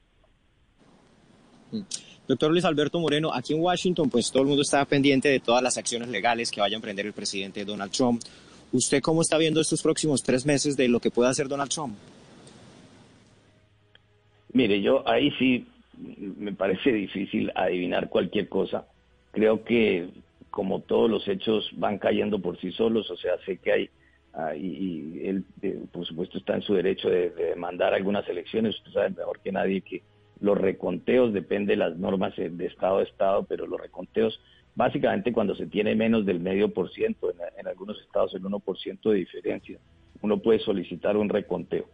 Mm. 1.70 1.82
Doctor 2.26 2.50
Luis 2.50 2.64
Alberto 2.64 2.98
Moreno, 2.98 3.34
aquí 3.34 3.52
en 3.52 3.60
Washington, 3.60 4.08
pues 4.08 4.30
todo 4.30 4.42
el 4.42 4.48
mundo 4.48 4.62
está 4.62 4.82
pendiente 4.86 5.28
de 5.28 5.40
todas 5.40 5.62
las 5.62 5.76
acciones 5.76 6.08
legales 6.08 6.50
que 6.50 6.60
vaya 6.60 6.74
a 6.74 6.78
emprender 6.78 7.04
el 7.04 7.12
presidente 7.12 7.66
Donald 7.66 7.92
Trump. 7.92 8.22
¿Usted 8.72 9.02
cómo 9.02 9.20
está 9.20 9.36
viendo 9.36 9.60
estos 9.60 9.82
próximos 9.82 10.22
tres 10.22 10.46
meses 10.46 10.74
de 10.76 10.88
lo 10.88 11.00
que 11.00 11.10
puede 11.10 11.28
hacer 11.28 11.48
Donald 11.48 11.70
Trump? 11.70 11.94
Mire, 14.54 14.80
yo 14.80 15.06
ahí 15.06 15.30
sí 15.38 15.66
me 16.38 16.54
parece 16.54 16.92
difícil 16.92 17.52
adivinar 17.54 18.08
cualquier 18.08 18.48
cosa. 18.48 18.86
Creo 19.32 19.62
que 19.62 20.08
como 20.50 20.80
todos 20.80 21.10
los 21.10 21.28
hechos 21.28 21.68
van 21.74 21.98
cayendo 21.98 22.38
por 22.38 22.58
sí 22.58 22.72
solos, 22.72 23.10
o 23.10 23.16
sea, 23.16 23.32
sé 23.44 23.58
que 23.58 23.72
hay, 23.72 23.90
y 24.56 25.26
él 25.26 25.44
eh, 25.60 25.78
por 25.92 26.06
supuesto 26.06 26.38
está 26.38 26.54
en 26.54 26.62
su 26.62 26.74
derecho 26.74 27.10
de, 27.10 27.30
de 27.30 27.46
demandar 27.50 27.92
algunas 27.92 28.26
elecciones, 28.28 28.76
usted 28.76 28.92
sabe 28.92 29.10
mejor 29.10 29.40
que 29.40 29.52
nadie 29.52 29.80
que 29.82 30.02
los 30.40 30.58
reconteos 30.58 31.32
depende 31.32 31.72
de 31.72 31.76
las 31.76 31.96
normas 31.96 32.34
de 32.36 32.66
estado 32.66 32.98
a 32.98 33.02
estado, 33.02 33.44
pero 33.44 33.66
los 33.66 33.80
reconteos 33.80 34.40
básicamente 34.74 35.32
cuando 35.32 35.54
se 35.54 35.66
tiene 35.66 35.94
menos 35.94 36.26
del 36.26 36.40
medio 36.40 36.72
por 36.72 36.90
ciento, 36.90 37.32
en, 37.56 37.66
algunos 37.66 38.00
estados 38.00 38.34
el 38.34 38.42
1% 38.42 39.10
de 39.10 39.16
diferencia, 39.16 39.78
uno 40.22 40.38
puede 40.38 40.58
solicitar 40.60 41.16
un 41.16 41.28
reconteo. 41.28 41.86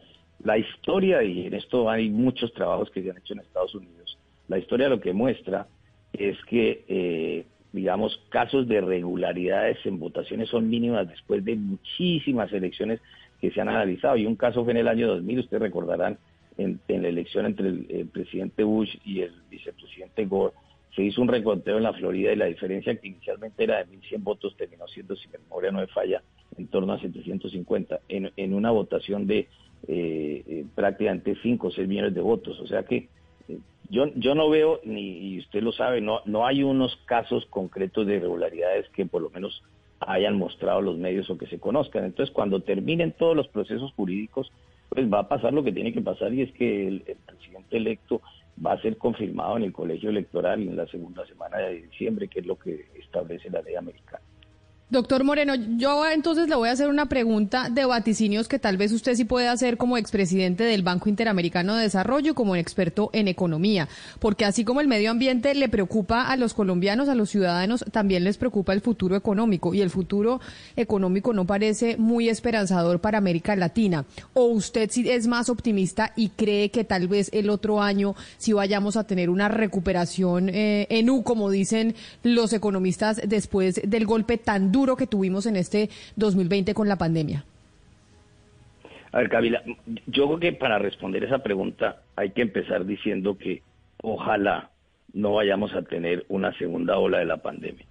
La 0.43 0.57
historia, 0.57 1.23
y 1.23 1.47
en 1.47 1.55
esto 1.55 1.91
hay 1.91 2.09
muchos 2.09 2.53
trabajos 2.55 2.91
que 2.91 3.03
se 3.03 3.11
han 3.11 3.19
hecho 3.19 3.35
en 3.35 3.41
Estados 3.41 3.75
Unidos, 3.75 4.19
la 4.49 4.59
historia 4.59 4.89
lo 4.89 5.01
que 5.01 5.13
muestra 5.13 5.69
es 6.13 6.37
que, 6.47 6.85
eh, 6.89 7.47
digamos, 7.73 8.21
casos 8.31 8.67
de 8.67 8.77
irregularidades 8.77 9.79
en 9.85 10.01
votaciones 10.01 10.49
son 10.49 10.69
mínimas 10.69 11.09
después 11.09 11.45
de 11.45 11.55
muchísimas 11.55 12.53
elecciones 12.53 13.01
que 13.41 13.53
se 13.53 13.61
han 13.61 13.69
analizado. 13.69 14.17
Y 14.17 14.27
un 14.27 14.35
caso 14.35 14.65
fue 14.65 14.73
en 14.73 14.79
el 14.79 14.89
año 14.89 15.07
2000, 15.07 15.39
ustedes 15.39 15.63
recordarán, 15.63 16.19
en, 16.61 17.03
la 17.03 17.09
elección 17.09 17.47
entre 17.47 17.69
el, 17.69 18.09
presidente 18.13 18.63
Bush 18.65 18.97
y 19.05 19.21
el 19.21 19.33
vicepresidente 19.51 20.27
Gore, 20.27 20.55
se 20.95 21.03
hizo 21.03 21.23
un 21.23 21.29
reconteo 21.29 21.77
en 21.77 21.85
la 21.85 21.93
Florida 21.93 22.33
y 22.33 22.37
la 22.37 22.47
diferencia 22.47 22.95
que 22.97 23.09
inicialmente 23.09 23.65
era 23.65 23.79
de 23.79 23.87
1.100 23.87 24.23
votos 24.23 24.57
terminó 24.57 24.87
siendo, 24.89 25.15
si 25.17 25.29
mi 25.29 25.39
memoria 25.39 25.71
no 25.71 25.79
me 25.79 25.87
falla, 25.87 26.23
en 26.59 26.67
torno 26.67 26.93
a 26.93 27.01
750, 27.01 28.01
en, 28.09 28.31
en 28.37 28.55
una 28.55 28.71
votación 28.71 29.27
de 29.27 29.49
eh, 29.89 30.43
eh, 30.47 30.65
prácticamente 30.75 31.37
5 31.43 31.69
o 31.69 31.71
6 31.71 31.89
millones 31.89 32.15
de 32.15 32.21
votos. 32.21 32.61
O 32.61 32.67
sea 32.67 32.83
que 32.83 33.09
eh, 33.49 33.59
yo, 33.89 34.07
yo 34.17 34.35
no 34.35 34.51
veo, 34.51 34.81
ni 34.85 35.35
y 35.35 35.39
usted 35.39 35.63
lo 35.63 35.73
sabe, 35.73 36.01
no, 36.01 36.21
no 36.27 36.47
hay 36.47 36.63
unos 36.63 36.97
casos 37.07 37.47
concretos 37.47 38.07
de 38.07 38.17
irregularidades 38.17 38.89
que 38.91 39.07
por 39.07 39.23
lo 39.23 39.31
menos 39.31 39.63
hayan 40.01 40.37
mostrado 40.37 40.81
los 40.81 40.99
medios 40.99 41.31
o 41.31 41.39
que 41.39 41.47
se 41.47 41.61
conozcan. 41.61 42.05
Entonces, 42.05 42.35
cuando 42.35 42.61
terminen 42.61 43.13
todos 43.13 43.37
los 43.37 43.49
procesos 43.49 43.93
jurídicos, 43.93 44.51
pues 44.91 45.11
va 45.11 45.21
a 45.21 45.29
pasar 45.29 45.53
lo 45.53 45.63
que 45.63 45.73
tiene 45.73 45.93
que 45.93 46.03
pasar 46.03 46.35
y 46.35 46.43
es 46.43 46.53
que 46.53 46.89
el, 46.89 47.01
presidente 47.25 47.77
electo 47.77 48.21
va 48.65 48.73
a 48.73 48.83
ser 48.83 48.99
confirmado 48.99 49.57
en 49.57 49.63
el 49.63 49.73
colegio 49.73 50.11
electoral 50.11 50.61
en 50.61 50.77
la 50.77 50.87
segunda 50.89 51.25
semana 51.27 51.59
de 51.59 51.83
diciembre, 51.83 52.29
que 52.29 52.41
es 52.41 52.47
lo 52.47 52.59
que 52.59 52.87
establece 52.99 53.49
la 53.49 53.63
ley 53.63 53.77
americana. 53.77 54.25
Doctor 54.91 55.23
Moreno, 55.23 55.55
yo 55.55 56.05
entonces 56.05 56.49
le 56.49 56.57
voy 56.57 56.69
a 56.69 56.73
hacer 56.73 56.89
una 56.89 57.07
pregunta 57.07 57.69
de 57.71 57.85
vaticinios 57.85 58.49
que 58.49 58.59
tal 58.59 58.77
vez 58.77 58.91
usted 58.91 59.15
sí 59.15 59.25
puede 59.25 59.47
hacer 59.47 59.77
como 59.77 59.97
expresidente 59.97 60.65
del 60.65 60.83
Banco 60.83 61.09
Interamericano 61.09 61.77
de 61.77 61.83
Desarrollo, 61.83 62.35
como 62.35 62.57
experto 62.57 63.09
en 63.13 63.29
economía, 63.29 63.87
porque 64.19 64.45
así 64.45 64.65
como 64.65 64.81
el 64.81 64.89
medio 64.89 65.13
ambiente 65.13 65.55
le 65.55 65.69
preocupa 65.69 66.23
a 66.23 66.37
los 66.37 66.55
colombianos, 66.55 67.09
a 67.09 67.15
los 67.15 67.31
ciudadanos, 67.31 67.85
también 67.93 68.25
les 68.25 68.37
preocupa 68.37 68.73
el 68.73 68.81
futuro 68.81 69.15
económico 69.15 69.75
y 69.75 69.81
el 69.81 69.91
futuro 69.91 70.41
económico 70.75 71.33
no 71.33 71.47
parece 71.47 71.97
muy 71.97 72.29
esperanzador 72.29 73.01
para 73.01 73.19
América 73.19 73.55
Latina. 73.55 74.07
¿O 74.35 74.47
usted 74.47 74.91
sí 74.91 75.09
es 75.09 75.29
más 75.29 75.51
optimista 75.51 76.13
y 76.17 76.31
cree 76.31 76.73
que 76.73 76.83
tal 76.83 77.07
vez 77.07 77.31
el 77.33 77.51
otro 77.51 77.81
año 77.81 78.17
sí 78.39 78.53
vayamos 78.53 78.97
a 78.97 79.05
tener 79.05 79.31
una 79.31 79.47
recuperación 79.47 80.49
eh, 80.49 80.89
en 80.91 81.11
U, 81.11 81.23
como 81.23 81.49
dicen 81.49 81.95
los 82.25 82.53
economistas, 82.53 83.21
después 83.25 83.81
del 83.85 84.05
golpe 84.05 84.37
tan 84.37 84.73
duro? 84.73 84.80
Duro 84.81 84.97
que 84.97 85.07
tuvimos 85.07 85.47
en 85.47 85.57
este 85.57 85.91
2020 86.17 86.75
con 86.75 86.89
la 86.89 86.97
pandemia? 86.97 87.45
A 89.13 89.19
ver, 89.19 89.29
Camila, 89.29 89.63
yo 90.07 90.27
creo 90.27 90.41
que 90.41 90.53
para 90.53 90.79
responder 90.79 91.25
esa 91.25 91.41
pregunta 91.41 92.03
hay 92.17 92.31
que 92.31 92.43
empezar 92.43 92.87
diciendo 92.87 93.37
que 93.37 93.63
ojalá 94.03 94.71
no 95.13 95.35
vayamos 95.35 95.75
a 95.75 95.83
tener 95.83 96.25
una 96.29 96.57
segunda 96.57 96.97
ola 96.99 97.19
de 97.19 97.25
la 97.25 97.39
pandemia. 97.39 97.85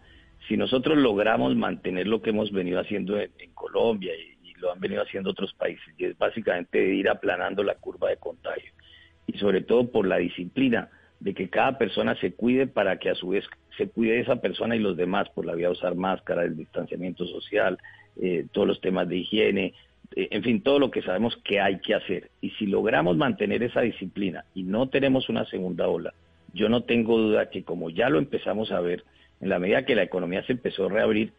Si 0.48 0.56
nosotros 0.56 0.98
logramos 0.98 1.56
mantener 1.56 2.08
lo 2.08 2.22
que 2.22 2.30
hemos 2.30 2.52
venido 2.52 2.80
haciendo 2.80 3.20
en, 3.20 3.32
Colombia 3.54 4.14
y, 4.16 4.38
lo 4.60 4.74
han 4.74 4.80
venido 4.82 5.02
haciendo 5.02 5.30
otros 5.30 5.54
países, 5.54 5.88
y 5.98 6.04
es 6.04 6.18
básicamente 6.18 6.94
ir 6.94 7.08
aplanando 7.08 7.64
la 7.64 7.76
curva 7.76 8.10
de 8.10 8.18
contagio, 8.18 8.74
y 9.26 9.38
sobre 9.38 9.62
todo 9.62 9.90
por 9.90 10.06
la 10.06 10.18
disciplina 10.18 10.90
de 11.20 11.34
que 11.34 11.50
cada 11.50 11.78
persona 11.78 12.16
se 12.16 12.34
cuide 12.34 12.68
para 12.68 12.98
que 12.98 13.10
a 13.10 13.16
su 13.16 13.30
vez 13.30 13.46
se 13.78 13.88
cuide 13.90 14.20
esa 14.20 14.38
persona 14.38 14.76
y 14.76 14.80
los 14.80 14.98
demás 14.98 15.30
por 15.30 15.46
la 15.46 15.56
vía 15.56 15.68
de 15.68 15.74
usar 15.74 15.96
máscara, 15.96 16.44
el 16.44 16.58
distanciamiento 16.58 17.26
social, 17.26 17.78
eh, 18.22 18.46
todos 18.52 18.68
los 18.68 18.82
temas 18.82 19.08
de 19.08 19.18
higiene, 19.18 19.74
eh, 20.16 20.28
en 20.32 20.44
fin, 20.44 20.62
todo 20.62 20.80
lo 20.80 20.92
que 20.92 21.02
sabemos 21.02 21.38
que 21.44 21.60
hay 21.60 21.80
que 21.80 21.94
hacer. 21.94 22.30
Y 22.42 22.52
si 22.52 22.66
logramos 22.66 23.16
mantener 23.18 23.64
esa 23.64 23.82
disciplina 23.82 24.46
y 24.54 24.64
no 24.64 24.90
tenemos 24.90 25.30
una 25.30 25.46
segunda 25.46 25.88
ola, 25.88 26.14
yo 26.54 26.68
no 26.70 26.84
tengo 26.84 27.18
duda 27.18 27.50
que 27.50 27.64
como 27.64 27.90
ya 27.90 28.10
lo 28.10 28.18
empezamos 28.18 28.72
a 28.72 28.82
ver, 28.82 29.04
en 29.42 29.50
la 29.50 29.60
medida 29.60 29.86
que 29.86 29.96
la 29.96 30.04
economía 30.04 30.44
se 30.44 30.54
empezó 30.54 30.86
a 30.86 30.90
reabrir, 30.90 31.32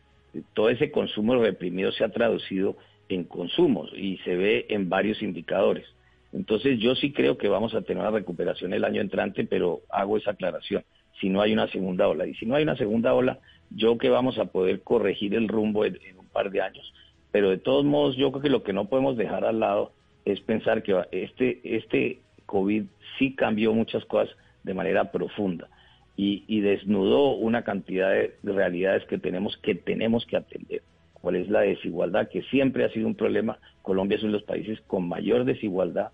todo 0.55 0.71
ese 0.71 0.91
consumo 0.91 1.37
reprimido 1.37 1.93
se 1.93 2.05
ha 2.05 2.09
traducido 2.11 2.77
en 3.09 3.25
consumos 3.25 3.91
y 3.95 4.19
se 4.19 4.37
ve 4.37 4.67
en 4.69 4.89
varios 4.89 5.23
indicadores. 5.23 5.87
Entonces 6.33 6.79
yo 6.79 6.95
sí 6.95 7.13
creo 7.13 7.37
que 7.39 7.49
vamos 7.49 7.75
a 7.75 7.83
tener 7.83 8.03
una 8.03 8.13
recuperación 8.13 8.73
el 8.73 8.85
año 8.85 9.01
entrante, 9.01 9.45
pero 9.45 9.81
hago 9.91 10.17
esa 10.17 10.33
aclaración 10.33 10.85
si 11.21 11.29
no 11.29 11.43
hay 11.43 11.53
una 11.53 11.69
segunda 11.69 12.09
ola. 12.09 12.27
Y 12.27 12.35
si 12.35 12.47
no 12.47 12.55
hay 12.55 12.63
una 12.63 12.77
segunda 12.77 13.15
ola, 13.15 13.39
yo 13.71 13.99
que 13.99 14.09
vamos 14.09 14.39
a 14.39 14.47
poder 14.47 14.83
corregir 14.83 15.35
el 15.35 15.49
rumbo 15.49 15.85
en, 15.85 15.99
un 16.19 16.27
par 16.27 16.51
de 16.51 16.63
años. 16.63 16.93
Pero 17.31 17.51
de 17.51 17.59
todos 17.59 17.85
modos, 17.85 18.17
yo 18.17 18.31
creo 18.33 18.43
que 18.43 18.51
lo 18.51 18.63
que 18.63 18.73
no 18.73 18.87
podemos 18.87 19.17
dejar 19.17 19.45
al 19.45 19.61
lado 19.61 19.93
es 20.25 20.41
pensar 20.41 20.83
que 20.83 21.01
este, 21.13 21.61
este 21.63 22.21
COVID 22.47 22.85
sí 23.19 23.35
cambió 23.35 23.73
muchas 23.73 24.05
cosas 24.07 24.35
de 24.65 24.75
manera 24.75 25.11
profunda 25.13 25.69
y, 26.17 26.61
desnudó 26.61 27.31
una 27.31 27.63
cantidad 27.63 28.11
de 28.11 28.35
realidades 28.43 29.07
que 29.07 29.17
tenemos 29.17 29.57
que 29.59 29.75
tenemos 29.75 30.27
que 30.27 30.37
atender. 30.37 30.83
¿Cuál 31.15 31.37
es 31.37 31.49
la 31.49 31.61
desigualdad? 31.61 32.29
Que 32.29 32.43
siempre 32.43 32.85
ha 32.85 32.91
sido 32.91 33.07
un 33.07 33.15
problema. 33.15 33.59
Colombia 33.81 34.17
es 34.17 34.23
uno 34.23 34.33
de 34.33 34.39
los 34.39 34.47
países 34.47 34.81
con 34.83 35.09
mayor 35.09 35.45
desigualdad 35.45 36.11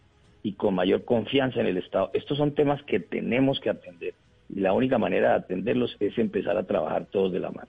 y 0.46 0.52
con 0.52 0.76
mayor 0.76 1.04
confianza 1.04 1.58
en 1.58 1.66
el 1.66 1.76
Estado. 1.76 2.10
Estos 2.14 2.38
son 2.38 2.54
temas 2.54 2.80
que 2.84 3.00
tenemos 3.00 3.58
que 3.58 3.68
atender 3.68 4.14
y 4.48 4.60
la 4.60 4.74
única 4.74 4.96
manera 4.96 5.30
de 5.30 5.34
atenderlos 5.34 5.96
es 5.98 6.16
empezar 6.18 6.56
a 6.56 6.68
trabajar 6.68 7.06
todos 7.06 7.32
de 7.32 7.40
la 7.40 7.50
mano. 7.50 7.68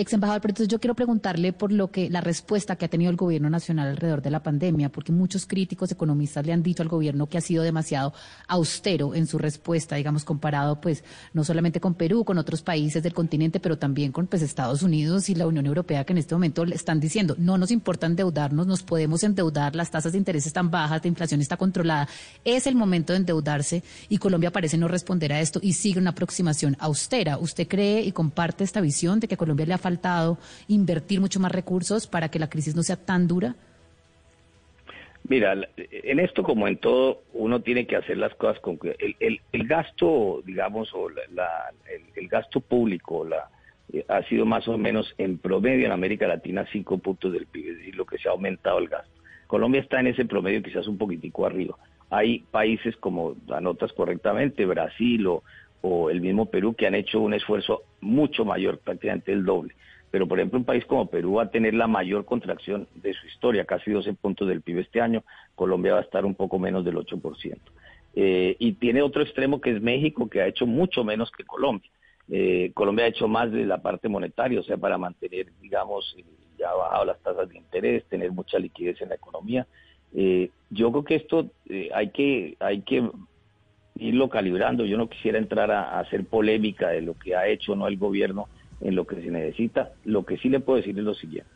Ex 0.00 0.14
embajador, 0.14 0.40
pero 0.40 0.52
entonces 0.52 0.68
yo 0.68 0.80
quiero 0.80 0.94
preguntarle 0.94 1.52
por 1.52 1.70
lo 1.70 1.90
que 1.90 2.08
la 2.08 2.22
respuesta 2.22 2.74
que 2.76 2.86
ha 2.86 2.88
tenido 2.88 3.10
el 3.10 3.18
gobierno 3.18 3.50
nacional 3.50 3.88
alrededor 3.88 4.22
de 4.22 4.30
la 4.30 4.42
pandemia, 4.42 4.88
porque 4.88 5.12
muchos 5.12 5.44
críticos 5.44 5.92
economistas 5.92 6.46
le 6.46 6.54
han 6.54 6.62
dicho 6.62 6.82
al 6.82 6.88
gobierno 6.88 7.26
que 7.26 7.36
ha 7.36 7.42
sido 7.42 7.62
demasiado 7.62 8.14
austero 8.48 9.14
en 9.14 9.26
su 9.26 9.36
respuesta, 9.36 9.96
digamos, 9.96 10.24
comparado 10.24 10.80
pues 10.80 11.04
no 11.34 11.44
solamente 11.44 11.80
con 11.80 11.92
Perú, 11.92 12.24
con 12.24 12.38
otros 12.38 12.62
países 12.62 13.02
del 13.02 13.12
continente, 13.12 13.60
pero 13.60 13.76
también 13.76 14.10
con 14.10 14.26
pues 14.26 14.40
Estados 14.40 14.82
Unidos 14.82 15.28
y 15.28 15.34
la 15.34 15.46
Unión 15.46 15.66
Europea 15.66 16.04
que 16.04 16.14
en 16.14 16.18
este 16.18 16.34
momento 16.34 16.64
le 16.64 16.76
están 16.76 16.98
diciendo, 16.98 17.34
no 17.36 17.58
nos 17.58 17.70
importa 17.70 18.06
endeudarnos, 18.06 18.66
nos 18.66 18.82
podemos 18.82 19.22
endeudar, 19.22 19.76
las 19.76 19.90
tasas 19.90 20.12
de 20.12 20.18
interés 20.18 20.46
están 20.46 20.70
bajas, 20.70 21.02
la 21.04 21.08
inflación 21.08 21.42
está 21.42 21.58
controlada, 21.58 22.08
es 22.42 22.66
el 22.66 22.74
momento 22.74 23.12
de 23.12 23.18
endeudarse 23.18 23.82
y 24.08 24.16
Colombia 24.16 24.50
parece 24.50 24.78
no 24.78 24.88
responder 24.88 25.34
a 25.34 25.42
esto 25.42 25.60
y 25.62 25.74
sigue 25.74 26.00
una 26.00 26.12
aproximación 26.12 26.74
austera. 26.80 27.36
¿Usted 27.36 27.68
cree 27.68 28.00
y 28.00 28.12
comparte 28.12 28.64
esta 28.64 28.80
visión 28.80 29.20
de 29.20 29.28
que 29.28 29.36
Colombia 29.36 29.66
le 29.66 29.74
ha 29.74 29.89
invertir 30.68 31.20
mucho 31.20 31.40
más 31.40 31.52
recursos 31.52 32.06
para 32.06 32.30
que 32.30 32.38
la 32.38 32.48
crisis 32.48 32.76
no 32.76 32.82
sea 32.82 32.96
tan 32.96 33.26
dura? 33.26 33.56
Mira, 35.28 35.54
en 35.76 36.18
esto 36.18 36.42
como 36.42 36.66
en 36.66 36.78
todo, 36.78 37.22
uno 37.34 37.60
tiene 37.60 37.86
que 37.86 37.96
hacer 37.96 38.16
las 38.18 38.34
cosas 38.34 38.58
con 38.60 38.78
que 38.78 38.96
el, 39.20 39.40
el, 39.52 39.66
gasto, 39.68 40.42
digamos, 40.44 40.92
o 40.94 41.08
la, 41.08 41.72
el, 42.16 42.28
gasto 42.28 42.60
público 42.60 43.24
la, 43.24 43.48
eh, 43.92 44.04
ha 44.08 44.22
sido 44.24 44.44
más 44.44 44.66
o 44.66 44.76
menos 44.76 45.14
en 45.18 45.38
promedio 45.38 45.86
en 45.86 45.92
América 45.92 46.26
Latina 46.26 46.66
cinco 46.72 46.98
puntos 46.98 47.32
del 47.32 47.46
PIB, 47.46 47.70
es 47.70 47.78
decir, 47.78 47.94
lo 47.94 48.06
que 48.06 48.18
se 48.18 48.28
ha 48.28 48.32
aumentado 48.32 48.78
el 48.78 48.88
gasto. 48.88 49.12
Colombia 49.46 49.80
está 49.80 50.00
en 50.00 50.08
ese 50.08 50.24
promedio 50.24 50.62
quizás 50.62 50.88
un 50.88 50.98
poquitico 50.98 51.46
arriba. 51.46 51.76
Hay 52.08 52.40
países 52.50 52.96
como 52.96 53.36
anotas 53.52 53.92
correctamente, 53.92 54.66
Brasil 54.66 55.26
o, 55.28 55.44
o 55.82 56.10
el 56.10 56.20
mismo 56.20 56.46
Perú, 56.46 56.74
que 56.74 56.86
han 56.86 56.94
hecho 56.94 57.20
un 57.20 57.34
esfuerzo 57.34 57.82
mucho 58.00 58.44
mayor, 58.44 58.78
prácticamente 58.78 59.32
el 59.32 59.44
doble. 59.44 59.74
Pero, 60.10 60.26
por 60.26 60.38
ejemplo, 60.38 60.58
un 60.58 60.64
país 60.64 60.84
como 60.86 61.06
Perú 61.06 61.34
va 61.34 61.44
a 61.44 61.50
tener 61.50 61.74
la 61.74 61.86
mayor 61.86 62.24
contracción 62.24 62.88
de 62.96 63.14
su 63.14 63.26
historia, 63.26 63.64
casi 63.64 63.92
12 63.92 64.12
puntos 64.14 64.48
del 64.48 64.60
PIB 64.60 64.80
este 64.80 65.00
año. 65.00 65.22
Colombia 65.54 65.94
va 65.94 65.98
a 66.00 66.02
estar 66.02 66.24
un 66.24 66.34
poco 66.34 66.58
menos 66.58 66.84
del 66.84 66.96
8%. 66.96 67.58
Eh, 68.14 68.56
y 68.58 68.72
tiene 68.72 69.02
otro 69.02 69.22
extremo 69.22 69.60
que 69.60 69.70
es 69.70 69.80
México, 69.80 70.28
que 70.28 70.40
ha 70.40 70.48
hecho 70.48 70.66
mucho 70.66 71.04
menos 71.04 71.30
que 71.30 71.44
Colombia. 71.44 71.88
Eh, 72.28 72.72
Colombia 72.74 73.04
ha 73.04 73.08
hecho 73.08 73.28
más 73.28 73.52
de 73.52 73.64
la 73.64 73.82
parte 73.82 74.08
monetaria, 74.08 74.60
o 74.60 74.64
sea, 74.64 74.76
para 74.76 74.98
mantener, 74.98 75.52
digamos, 75.60 76.16
ya 76.58 76.70
ha 76.70 76.74
bajado 76.74 77.04
las 77.04 77.20
tasas 77.22 77.48
de 77.48 77.58
interés, 77.58 78.04
tener 78.06 78.32
mucha 78.32 78.58
liquidez 78.58 79.00
en 79.00 79.10
la 79.10 79.14
economía. 79.14 79.66
Eh, 80.12 80.50
yo 80.70 80.90
creo 80.90 81.04
que 81.04 81.14
esto 81.14 81.50
hay 81.94 82.10
que 82.10 82.56
hay 82.58 82.82
que 82.82 83.08
irlo 84.00 84.28
calibrando. 84.28 84.84
Yo 84.84 84.96
no 84.96 85.08
quisiera 85.08 85.38
entrar 85.38 85.70
a, 85.70 86.00
hacer 86.00 86.24
polémica 86.24 86.88
de 86.88 87.02
lo 87.02 87.14
que 87.14 87.36
ha 87.36 87.46
hecho 87.46 87.72
o 87.72 87.76
no 87.76 87.86
el 87.86 87.98
gobierno 87.98 88.48
en 88.80 88.96
lo 88.96 89.06
que 89.06 89.16
se 89.16 89.30
necesita. 89.30 89.92
Lo 90.04 90.24
que 90.24 90.38
sí 90.38 90.48
le 90.48 90.60
puedo 90.60 90.78
decir 90.78 90.98
es 90.98 91.04
lo 91.04 91.14
siguiente, 91.14 91.50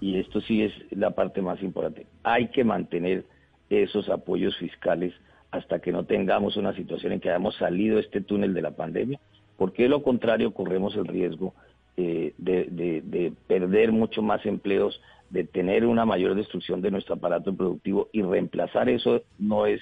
y 0.00 0.18
esto 0.18 0.40
sí 0.40 0.62
es 0.62 0.72
la 0.90 1.10
parte 1.10 1.42
más 1.42 1.62
importante. 1.62 2.06
Hay 2.24 2.48
que 2.48 2.64
mantener 2.64 3.24
esos 3.70 4.08
apoyos 4.08 4.56
fiscales 4.56 5.14
hasta 5.50 5.80
que 5.80 5.92
no 5.92 6.04
tengamos 6.04 6.56
una 6.56 6.74
situación 6.74 7.12
en 7.12 7.20
que 7.20 7.28
hayamos 7.28 7.56
salido 7.56 7.98
este 7.98 8.22
túnel 8.22 8.54
de 8.54 8.62
la 8.62 8.70
pandemia, 8.70 9.20
porque 9.56 9.84
de 9.84 9.88
lo 9.90 10.02
contrario 10.02 10.54
corremos 10.54 10.96
el 10.96 11.06
riesgo 11.06 11.54
eh, 11.96 12.32
de, 12.38 12.64
de 13.04 13.32
perder 13.46 13.92
mucho 13.92 14.22
más 14.22 14.44
empleos, 14.46 15.00
de 15.28 15.44
tener 15.44 15.86
una 15.86 16.06
mayor 16.06 16.34
destrucción 16.34 16.80
de 16.80 16.90
nuestro 16.90 17.14
aparato 17.14 17.54
productivo 17.54 18.08
y 18.12 18.22
reemplazar 18.22 18.88
eso 18.88 19.22
no 19.38 19.66
es 19.66 19.80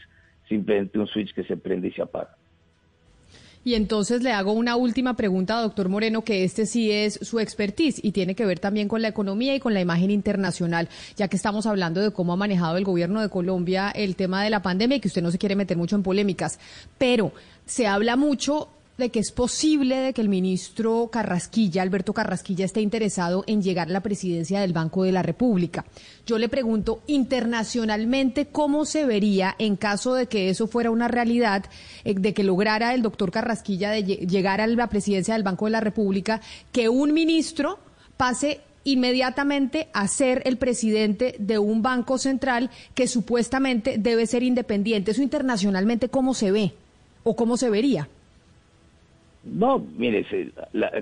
simplemente 0.50 0.98
un 0.98 1.06
switch 1.06 1.32
que 1.32 1.44
se 1.44 1.56
prende 1.56 1.88
y 1.88 1.92
se 1.92 2.02
apaga. 2.02 2.36
Y 3.62 3.74
entonces 3.74 4.22
le 4.22 4.32
hago 4.32 4.52
una 4.52 4.76
última 4.76 5.14
pregunta, 5.14 5.60
doctor 5.60 5.90
Moreno, 5.90 6.24
que 6.24 6.44
este 6.44 6.64
sí 6.64 6.90
es 6.90 7.18
su 7.22 7.40
expertise 7.40 8.02
y 8.02 8.12
tiene 8.12 8.34
que 8.34 8.46
ver 8.46 8.58
también 8.58 8.88
con 8.88 9.02
la 9.02 9.08
economía 9.08 9.54
y 9.54 9.60
con 9.60 9.74
la 9.74 9.82
imagen 9.82 10.10
internacional, 10.10 10.88
ya 11.16 11.28
que 11.28 11.36
estamos 11.36 11.66
hablando 11.66 12.00
de 12.00 12.10
cómo 12.10 12.32
ha 12.32 12.36
manejado 12.36 12.78
el 12.78 12.84
gobierno 12.84 13.20
de 13.20 13.28
Colombia 13.28 13.90
el 13.90 14.16
tema 14.16 14.42
de 14.42 14.50
la 14.50 14.62
pandemia 14.62 14.96
y 14.96 15.00
que 15.00 15.08
usted 15.08 15.22
no 15.22 15.30
se 15.30 15.38
quiere 15.38 15.56
meter 15.56 15.76
mucho 15.76 15.94
en 15.94 16.02
polémicas. 16.02 16.58
Pero 16.96 17.32
se 17.66 17.86
habla 17.86 18.16
mucho 18.16 18.68
de 19.00 19.08
que 19.10 19.18
es 19.18 19.32
posible 19.32 19.96
de 19.96 20.12
que 20.12 20.20
el 20.20 20.28
ministro 20.28 21.08
Carrasquilla, 21.10 21.82
Alberto 21.82 22.12
Carrasquilla, 22.12 22.64
esté 22.64 22.80
interesado 22.80 23.42
en 23.48 23.62
llegar 23.62 23.88
a 23.88 23.92
la 23.92 24.02
presidencia 24.02 24.60
del 24.60 24.72
Banco 24.72 25.02
de 25.02 25.10
la 25.10 25.22
República. 25.22 25.84
Yo 26.26 26.38
le 26.38 26.48
pregunto, 26.48 27.02
internacionalmente, 27.08 28.46
¿cómo 28.46 28.84
se 28.84 29.04
vería 29.04 29.56
en 29.58 29.74
caso 29.74 30.14
de 30.14 30.26
que 30.26 30.50
eso 30.50 30.68
fuera 30.68 30.92
una 30.92 31.08
realidad, 31.08 31.64
eh, 32.04 32.14
de 32.14 32.32
que 32.32 32.44
lograra 32.44 32.94
el 32.94 33.02
doctor 33.02 33.32
Carrasquilla 33.32 33.98
llegar 33.98 34.60
a 34.60 34.68
la 34.68 34.88
presidencia 34.88 35.34
del 35.34 35.42
Banco 35.42 35.64
de 35.64 35.72
la 35.72 35.80
República, 35.80 36.40
que 36.70 36.88
un 36.88 37.12
ministro 37.12 37.80
pase 38.16 38.60
inmediatamente 38.84 39.88
a 39.92 40.06
ser 40.08 40.42
el 40.46 40.56
presidente 40.56 41.34
de 41.38 41.58
un 41.58 41.82
banco 41.82 42.18
central 42.18 42.70
que 42.94 43.08
supuestamente 43.08 43.96
debe 43.98 44.26
ser 44.26 44.42
independiente. 44.42 45.10
Eso 45.10 45.22
internacionalmente, 45.22 46.08
¿cómo 46.08 46.34
se 46.34 46.50
ve 46.50 46.74
o 47.24 47.36
cómo 47.36 47.56
se 47.56 47.70
vería? 47.70 48.08
No, 49.44 49.79
mire, 49.79 50.26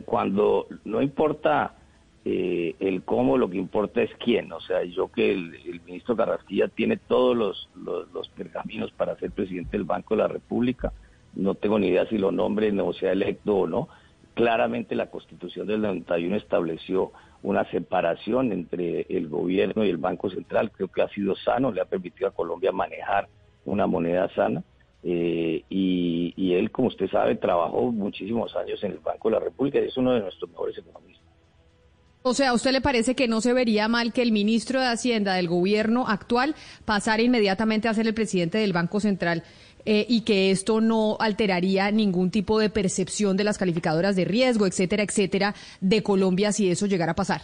cuando 0.05 0.67
no 0.85 1.03
importa 1.03 1.75
eh, 2.25 2.75
el 2.79 3.03
cómo, 3.05 3.39
lo 3.39 3.49
que 3.49 3.57
importa 3.57 4.03
es 4.03 4.11
quién. 4.19 4.53
O 4.53 4.61
sea, 4.61 4.85
yo 4.85 5.11
que 5.11 5.33
el, 5.33 5.81
ministro 5.87 6.17
Carrasquilla 6.17 6.69
tiene 6.69 6.97
todos 6.97 7.37
los, 7.37 7.69
los, 8.13 8.29
pergaminos 8.31 8.93
para 8.93 9.17
ser 9.17 9.31
presidente 9.31 9.77
del 9.77 9.85
Banco 9.85 10.15
de 10.15 10.23
la 10.23 10.29
República, 10.29 10.93
no 11.35 11.55
tengo 11.55 11.79
ni 11.79 11.89
idea 11.89 12.07
si 12.07 12.19
lo 12.19 12.31
nombre 12.31 12.71
o 12.81 12.93
sea 12.93 13.13
electo 13.13 13.57
o 13.57 13.67
no. 13.67 13.89
Claramente 14.35 14.95
la 14.95 15.11
Constitución 15.11 15.67
del 15.67 15.81
91 15.81 16.37
estableció 16.37 17.13
una 17.43 17.65
separación 17.71 18.53
entre 18.53 19.07
el 19.09 19.29
gobierno 19.29 19.85
y 19.85 19.91
el 19.91 19.97
Banco 19.97 20.31
Central. 20.31 20.71
Creo 20.71 20.89
que 20.89 21.03
ha 21.03 21.09
sido 21.09 21.35
sano, 21.35 21.73
le 21.73 21.81
ha 21.81 21.87
permitido 21.87 22.29
a 22.29 22.33
Colombia 22.33 22.73
manejar 22.73 23.29
una 23.65 23.87
moneda 23.87 24.29
sana. 24.35 24.63
Eh, 25.03 25.63
y, 25.69 26.55
él, 26.55 26.71
como 26.71 26.89
usted 26.89 27.09
sabe, 27.09 27.37
trabajó 27.37 27.93
muchísimos 27.93 28.55
años 28.57 28.83
en 28.83 28.93
el 28.93 28.99
Banco 28.99 29.29
de 29.29 29.35
la 29.35 29.41
República 29.41 29.79
y 29.81 29.87
es 29.87 29.97
uno 29.97 30.13
de 30.13 30.21
nuestros 30.21 30.51
mejores 30.51 30.77
economistas. 30.79 31.25
O 32.23 32.35
sea, 32.35 32.51
¿a 32.51 32.55
usted 32.55 32.73
le 32.73 32.81
parece 32.81 33.15
que 33.15 33.29
no 33.29 33.41
se 33.41 33.53
vería 33.53 33.87
mal 33.87 34.13
que 34.13 34.23
el 34.23 34.33
ministro 34.33 34.81
de 34.81 34.87
Hacienda 34.87 35.35
del 35.35 35.49
gobierno 35.49 36.09
actual 36.09 36.57
pasara 36.85 37.23
inmediatamente 37.23 37.89
a 37.89 37.95
ser 37.95 38.07
el 38.07 38.15
presidente 38.15 38.59
del 38.59 38.73
Banco 38.73 38.99
Central 38.99 39.45
eh, 39.85 40.05
y 40.09 40.23
que 40.23 40.51
esto 40.51 40.81
no 40.81 41.17
alteraría 41.21 41.91
ningún 41.93 42.31
tipo 42.31 42.59
de 42.59 42.71
percepción 42.71 43.37
de 43.37 43.45
las 43.45 43.57
calificadoras 43.57 44.17
de 44.17 44.25
riesgo, 44.25 44.67
etcétera, 44.67 45.05
etcétera, 45.05 45.55
de 45.81 46.03
Colombia 46.03 46.51
si 46.51 46.69
eso 46.69 46.87
llegara 46.87 47.13
a 47.13 47.17
pasar? 47.17 47.43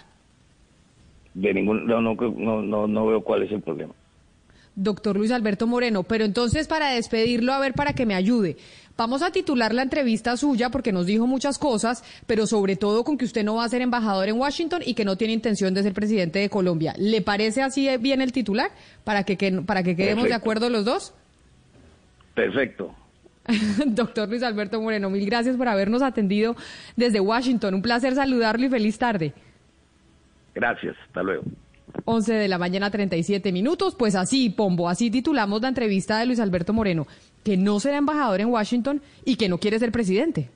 De 1.35 1.55
ningún, 1.55 1.87
no, 1.87 2.01
no, 2.03 2.87
no 2.87 3.07
veo 3.07 3.23
cuál 3.23 3.45
es 3.45 3.53
el 3.53 3.63
problema 3.63 3.95
doctor 4.77 5.17
Luis 5.17 5.31
Alberto 5.31 5.67
Moreno. 5.67 6.03
Pero 6.03 6.25
entonces, 6.25 6.69
para 6.69 6.91
despedirlo, 6.91 7.53
a 7.53 7.59
ver, 7.59 7.75
para 7.75 7.93
que 7.93 8.07
me 8.07 8.15
ayude, 8.15 8.57
vamos 8.97 9.23
a 9.23 9.31
titular 9.31 9.75
la 9.75 9.83
entrevista 9.83 10.37
suya 10.37 10.71
porque 10.71 10.93
nos 10.93 11.07
dijo 11.07 11.27
muchas 11.27 11.59
cosas, 11.59 12.05
pero 12.27 12.47
sobre 12.47 12.77
todo 12.77 13.05
con 13.05 13.19
que 13.19 13.25
usted 13.25 13.45
no 13.45 13.57
va 13.57 13.65
a 13.65 13.69
ser 13.69 13.83
embajador 13.83 14.29
en 14.29 14.39
Washington 14.39 14.83
y 14.85 14.95
que 14.95 15.05
no 15.05 15.17
tiene 15.17 15.33
intención 15.33 15.75
de 15.75 15.83
ser 15.83 15.93
presidente 15.93 16.39
de 16.39 16.49
Colombia. 16.49 16.95
¿Le 16.99 17.21
parece 17.21 17.63
así 17.63 17.89
bien 17.99 18.21
el 18.21 18.33
titular? 18.33 18.71
Para 19.05 19.25
que, 19.25 19.63
para 19.67 19.83
que 19.83 19.97
quedemos 19.97 20.25
de 20.25 20.35
acuerdo 20.35 20.71
los 20.71 20.85
dos. 20.85 21.15
Perfecto. 22.35 22.95
Doctor 23.87 24.29
Luis 24.29 24.43
Alberto 24.43 24.81
Moreno, 24.81 25.11
mil 25.11 25.27
gracias 25.27 25.57
por 25.57 25.69
habernos 25.69 26.03
atendido 26.03 26.57
desde 26.97 27.21
Washington. 27.21 27.75
Un 27.75 27.83
placer 27.83 28.15
saludarlo 28.15 28.67
y 28.67 28.71
feliz 28.71 28.99
tarde. 28.99 29.35
Gracias, 30.55 30.97
hasta 31.07 31.23
luego. 31.23 31.45
11 32.05 32.33
de 32.35 32.49
la 32.49 32.59
mañana, 32.59 32.91
37 32.91 33.53
minutos. 33.53 33.95
Pues 33.95 34.15
así, 34.15 34.51
Pombo, 34.51 34.89
así 34.89 35.11
titulamos 35.11 35.63
la 35.63 35.69
entrevista 35.69 36.19
de 36.19 36.27
Luis 36.27 36.41
Alberto 36.41 36.73
Moreno, 36.73 37.07
que 37.43 37.57
no 37.57 37.81
será 37.81 37.99
embajador 37.99 38.41
en 38.41 38.49
Washington 38.49 39.03
y 39.25 39.37
que 39.37 39.49
no 39.49 39.59
quiere 39.59 39.79
ser 39.79 39.93
presidente. 39.93 40.51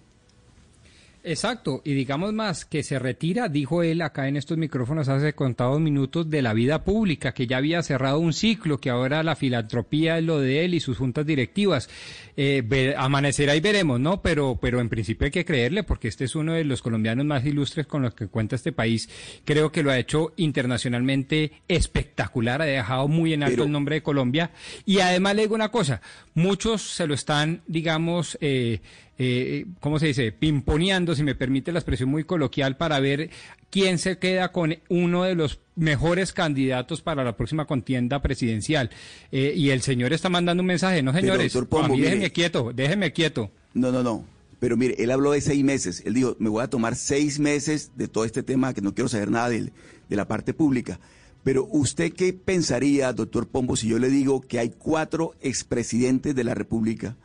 Exacto, 1.24 1.83
y 1.85 1.94
digamos 1.94 2.33
más, 2.33 2.64
que 2.64 2.83
se 2.83 2.98
retira, 2.98 3.48
dijo 3.48 3.83
él 3.83 4.02
acá 4.02 4.28
en 4.28 4.37
estos 4.37 4.57
micrófonos 4.57 5.09
hace 5.09 5.35
contados 5.35 5.81
minutos, 5.81 6.31
de 6.31 6.42
la 6.42 6.54
vida 6.54 6.85
pública, 6.85 7.33
que 7.33 7.46
ya 7.46 7.57
había 7.57 7.83
cerrado 7.83 8.18
un 8.20 8.33
ciclo, 8.33 8.78
que 8.78 8.90
ahora 8.90 9.22
la 9.22 9.37
filantropía 9.37 10.18
es 10.18 10.24
lo 10.24 10.38
de 10.38 10.64
él 10.64 10.74
y 10.74 10.81
sus 10.81 10.98
juntas 10.98 11.26
directivas. 11.26 11.90
Eh, 12.37 12.94
amanecerá 12.96 13.57
y 13.57 13.61
veremos, 13.61 13.98
¿no? 13.98 14.22
Pero, 14.22 14.59
pero 14.61 14.81
en 14.81 14.88
principio 14.88 15.24
hay 15.24 15.31
que 15.33 15.44
creerle, 15.44 15.83
porque 15.83 16.09
este 16.09 16.24
es 16.24 16.37
uno 16.37 16.52
de 16.52 16.64
los 16.64 16.83
colombianos 16.83 17.26
más 17.26 17.44
ilustres 17.44 17.87
con 17.87 18.02
los 18.02 18.14
que 18.14 18.28
cuenta 18.28 18.57
este 18.57 18.72
país. 18.72 19.09
Creo 19.44 19.72
que 19.72 19.83
lo 19.83 19.90
ha 19.90 19.98
hecho 19.98 20.33
internacionalmente 20.37 21.52
espectacular, 21.66 22.62
ha 22.62 22.66
dejado 22.66 23.09
muy 23.09 23.33
en 23.33 23.42
alto 23.42 23.64
el 23.64 23.72
nombre 23.72 23.96
de 23.96 24.02
Colombia. 24.02 24.52
Y 24.87 25.00
además 25.00 25.35
le 25.35 25.42
digo 25.42 25.57
una 25.57 25.70
cosa, 25.70 26.00
muchos 26.35 26.83
se 26.83 27.07
lo 27.07 27.14
están, 27.14 27.62
digamos, 27.66 28.38
eh, 28.40 28.81
eh, 29.18 29.66
¿cómo 29.81 29.98
se 29.98 30.07
dice? 30.07 30.31
Pimponeando, 30.31 31.14
si 31.14 31.24
me 31.24 31.35
permite 31.35 31.72
la 31.72 31.81
expresión 31.81 32.09
muy 32.09 32.22
coloquial, 32.22 32.76
para 32.76 33.00
ver 33.00 33.31
quién 33.68 33.98
se 33.98 34.18
queda 34.18 34.52
con 34.52 34.76
uno 34.88 35.24
de 35.24 35.35
los 35.35 35.59
mejores 35.74 36.33
candidatos 36.33 37.02
para 37.02 37.24
la 37.24 37.37
próxima 37.37 37.66
contienda 37.66 38.22
presidencial. 38.22 38.90
Eh, 39.33 39.52
y 39.57 39.70
el 39.70 39.83
señor 39.83 40.12
está 40.12 40.28
mandando 40.28 40.62
un 40.62 40.68
mensaje, 40.68 41.02
no 41.02 41.12
señores, 41.12 41.54
a 41.57 41.88
mí 41.88 42.00
déjeme 42.00 42.31
quieto, 42.31 42.72
déjeme 42.72 43.12
quieto. 43.12 43.50
No, 43.74 43.90
no, 43.90 44.02
no. 44.02 44.24
Pero 44.61 44.76
mire, 44.76 44.94
él 44.98 45.11
habló 45.11 45.33
de 45.33 45.40
seis 45.40 45.62
meses. 45.62 46.02
Él 46.04 46.14
dijo, 46.14 46.37
me 46.38 46.48
voy 46.48 46.62
a 46.62 46.70
tomar 46.70 46.96
seis 46.96 47.38
meses 47.38 47.92
de 47.96 48.09
todo 48.09 48.24
este 48.24 48.42
tema, 48.42 48.74
que 48.74 48.81
no 48.81 48.94
quiero 48.94 49.09
saber 49.09 49.31
nada 49.31 49.48
de, 49.50 49.70
de 50.09 50.16
la 50.16 50.26
parte 50.26 50.54
pública. 50.54 50.98
Pero 51.44 51.66
usted 51.70 52.12
qué 52.12 52.33
pensaría, 52.33 53.12
doctor 53.12 53.48
Pombo, 53.48 53.76
si 53.76 53.88
yo 53.88 53.98
le 53.98 54.11
digo 54.11 54.40
que 54.40 54.59
hay 54.59 54.70
cuatro 54.70 55.35
expresidentes 55.40 56.35
de 56.35 56.44
la 56.44 56.54
República 56.54 57.16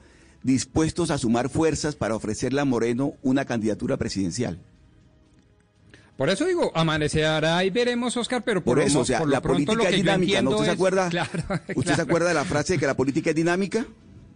dispuestos 0.43 1.09
a 1.11 1.17
sumar 1.17 1.49
fuerzas 1.49 1.95
para 1.95 2.15
ofrecerle 2.15 2.61
a 2.61 2.65
Moreno 2.65 3.13
una 3.21 3.45
candidatura 3.45 3.97
presidencial? 3.97 4.59
Por 6.17 6.29
eso 6.29 6.45
digo, 6.45 6.71
amanecerá 6.75 7.63
y 7.63 7.71
veremos, 7.71 8.15
Oscar, 8.17 8.43
pero 8.43 8.63
por, 8.63 8.79
eso, 8.79 8.99
o 8.99 9.05
sea, 9.05 9.25
la 9.25 9.41
política 9.41 9.89
es 9.89 9.95
dinámica, 9.95 10.41
¿no? 10.43 10.51
¿Usted, 10.51 10.65
se 10.65 10.71
acuerda, 10.71 11.09
¿Usted 11.75 11.95
se 11.95 12.01
acuerda 12.01 12.27
de 12.27 12.33
la 12.35 12.45
frase 12.45 12.73
de 12.73 12.79
que 12.79 12.85
la 12.85 12.95
política 12.95 13.31
es 13.31 13.35
dinámica? 13.35 13.85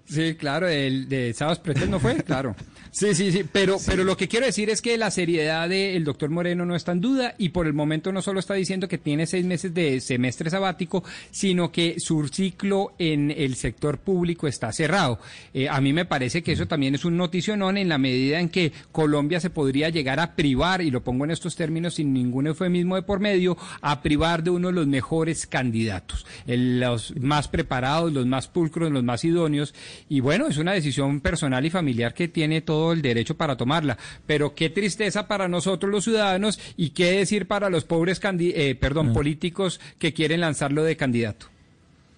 Sí, 0.10 0.36
claro, 0.36 0.68
el 0.68 1.08
de 1.08 1.34
Sábados 1.34 1.60
Pretel 1.60 1.92
no 1.92 2.00
fue, 2.00 2.16
claro. 2.24 2.56
Sí, 2.98 3.14
sí, 3.14 3.32
sí, 3.32 3.46
pero, 3.52 3.78
pero 3.86 4.04
lo 4.04 4.18
que 4.18 4.28
quiero 4.28 4.48
decir 4.48 4.72
es 4.72 4.82
que 4.82 4.98
la 4.98 5.12
seriedad 5.12 5.70
del 5.70 6.04
doctor 6.04 6.32
Moreno 6.32 6.66
no 6.66 6.76
está 6.76 6.94
en 6.94 7.02
duda 7.02 7.36
y 7.38 7.50
por 7.50 7.68
el 7.68 7.74
momento 7.74 8.12
no 8.12 8.24
solo 8.24 8.40
está 8.40 8.56
diciendo 8.56 8.88
que 8.88 8.98
tiene 8.98 9.28
seis 9.28 9.46
meses 9.46 9.72
de 9.72 10.02
semestre 10.02 10.50
sabático, 10.50 11.04
sino 11.30 11.72
que 11.72 12.00
su 12.00 12.28
ciclo 12.28 12.94
en 12.98 13.30
el 13.30 13.54
sector 13.54 14.00
público 14.00 14.48
está 14.48 14.72
cerrado. 14.72 15.20
Eh, 15.54 15.70
a 15.70 15.80
mí 15.80 15.94
me 15.94 16.06
parece 16.06 16.42
que 16.42 16.54
eso 16.54 16.66
también 16.66 16.96
es 16.96 17.06
un 17.06 17.18
noticionón 17.18 17.78
en 17.78 17.88
la 17.88 18.00
medida 18.00 18.40
en 18.40 18.50
que 18.50 18.74
Colombia 18.92 19.40
se 19.40 19.52
podría 19.52 19.90
llegar 19.90 20.20
a 20.20 20.36
privar, 20.36 20.82
y 20.82 20.90
lo 20.90 21.04
pongo 21.04 21.24
en 21.24 21.30
estos 21.30 21.56
términos 21.56 21.94
sin 21.94 22.14
ningún 22.14 22.48
eufemismo 22.48 22.96
de 22.96 23.04
por 23.04 23.20
medio, 23.20 23.60
a 23.82 24.02
privar 24.02 24.42
de 24.42 24.50
uno 24.50 24.70
de 24.70 24.74
los 24.74 24.88
mejores 24.88 25.46
candidatos, 25.46 26.26
los 26.48 27.16
más 27.18 27.48
preparados, 27.48 28.12
los 28.12 28.26
más 28.26 28.48
pulcros, 28.48 28.92
los 28.92 29.04
más 29.04 29.24
idóneos. 29.24 29.76
Y 30.10 30.20
bueno, 30.20 30.48
es 30.48 30.58
una 30.58 30.74
decisión 30.74 31.22
personal 31.22 31.64
y 31.64 31.70
familiar 31.70 32.16
que 32.16 32.28
tiene 32.28 32.62
todo 32.62 32.87
el 32.94 33.02
derecho 33.02 33.36
para 33.36 33.58
tomarla. 33.58 33.98
Pero 34.26 34.56
qué 34.56 34.70
tristeza 34.70 35.28
para 35.28 35.48
nosotros 35.48 35.92
los 35.92 36.04
ciudadanos 36.04 36.60
y 36.76 36.90
qué 36.90 37.12
decir 37.12 37.48
para 37.48 37.70
los 37.70 37.84
pobres 37.84 38.22
eh, 38.24 38.76
perdón, 38.80 39.10
mm. 39.10 39.14
políticos 39.14 39.80
que 40.00 40.14
quieren 40.14 40.42
lanzarlo 40.42 40.84
de 40.84 40.98
candidato. 40.98 41.48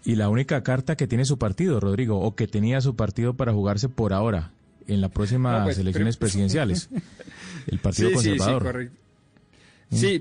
Y 0.05 0.15
la 0.15 0.29
única 0.29 0.63
carta 0.63 0.95
que 0.95 1.07
tiene 1.07 1.25
su 1.25 1.37
partido, 1.37 1.79
Rodrigo, 1.79 2.19
o 2.19 2.35
que 2.35 2.47
tenía 2.47 2.81
su 2.81 2.95
partido 2.95 3.33
para 3.33 3.53
jugarse 3.53 3.89
por 3.89 4.13
ahora 4.13 4.51
en 4.87 5.01
las 5.01 5.11
próximas 5.11 5.63
pues, 5.63 5.77
elecciones 5.77 6.17
presidenciales. 6.17 6.89
El 7.67 7.79
Partido 7.79 8.11
Conservador. 8.13 8.83
Sí, 8.83 8.89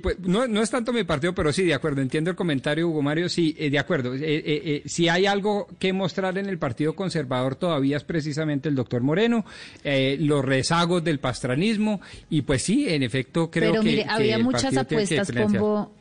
pues 0.03 0.19
no, 0.21 0.47
no 0.47 0.63
es 0.63 0.71
tanto 0.71 0.93
mi 0.93 1.05
partido, 1.05 1.35
pero 1.35 1.53
sí, 1.53 1.65
de 1.65 1.75
acuerdo. 1.75 2.01
Entiendo 2.01 2.31
el 2.31 2.37
comentario, 2.37 2.89
Hugo 2.89 3.03
Mario. 3.03 3.29
Sí, 3.29 3.55
eh, 3.59 3.69
de 3.69 3.79
acuerdo. 3.79 4.15
Eh, 4.15 4.21
eh, 4.23 4.83
si 4.87 5.09
hay 5.09 5.27
algo 5.27 5.69
que 5.79 5.93
mostrar 5.93 6.39
en 6.39 6.47
el 6.47 6.59
Partido 6.59 6.95
Conservador 6.95 7.57
todavía 7.57 7.99
es 7.99 8.05
precisamente 8.05 8.69
el 8.69 8.75
doctor 8.75 9.03
Moreno, 9.03 9.45
los 9.85 10.45
rezagos 10.45 11.05
del 11.05 11.21
pastranismo. 11.21 12.01
Y 12.31 12.43
pues 12.43 12.63
sí, 12.63 12.89
en 12.89 13.03
efecto, 13.03 13.51
creo 13.51 13.73
pero, 13.73 13.83
que. 13.83 13.89
Mire, 13.89 14.07
había 14.09 14.39
muchas 14.39 14.77
apuestas, 14.77 15.31
como 15.31 15.98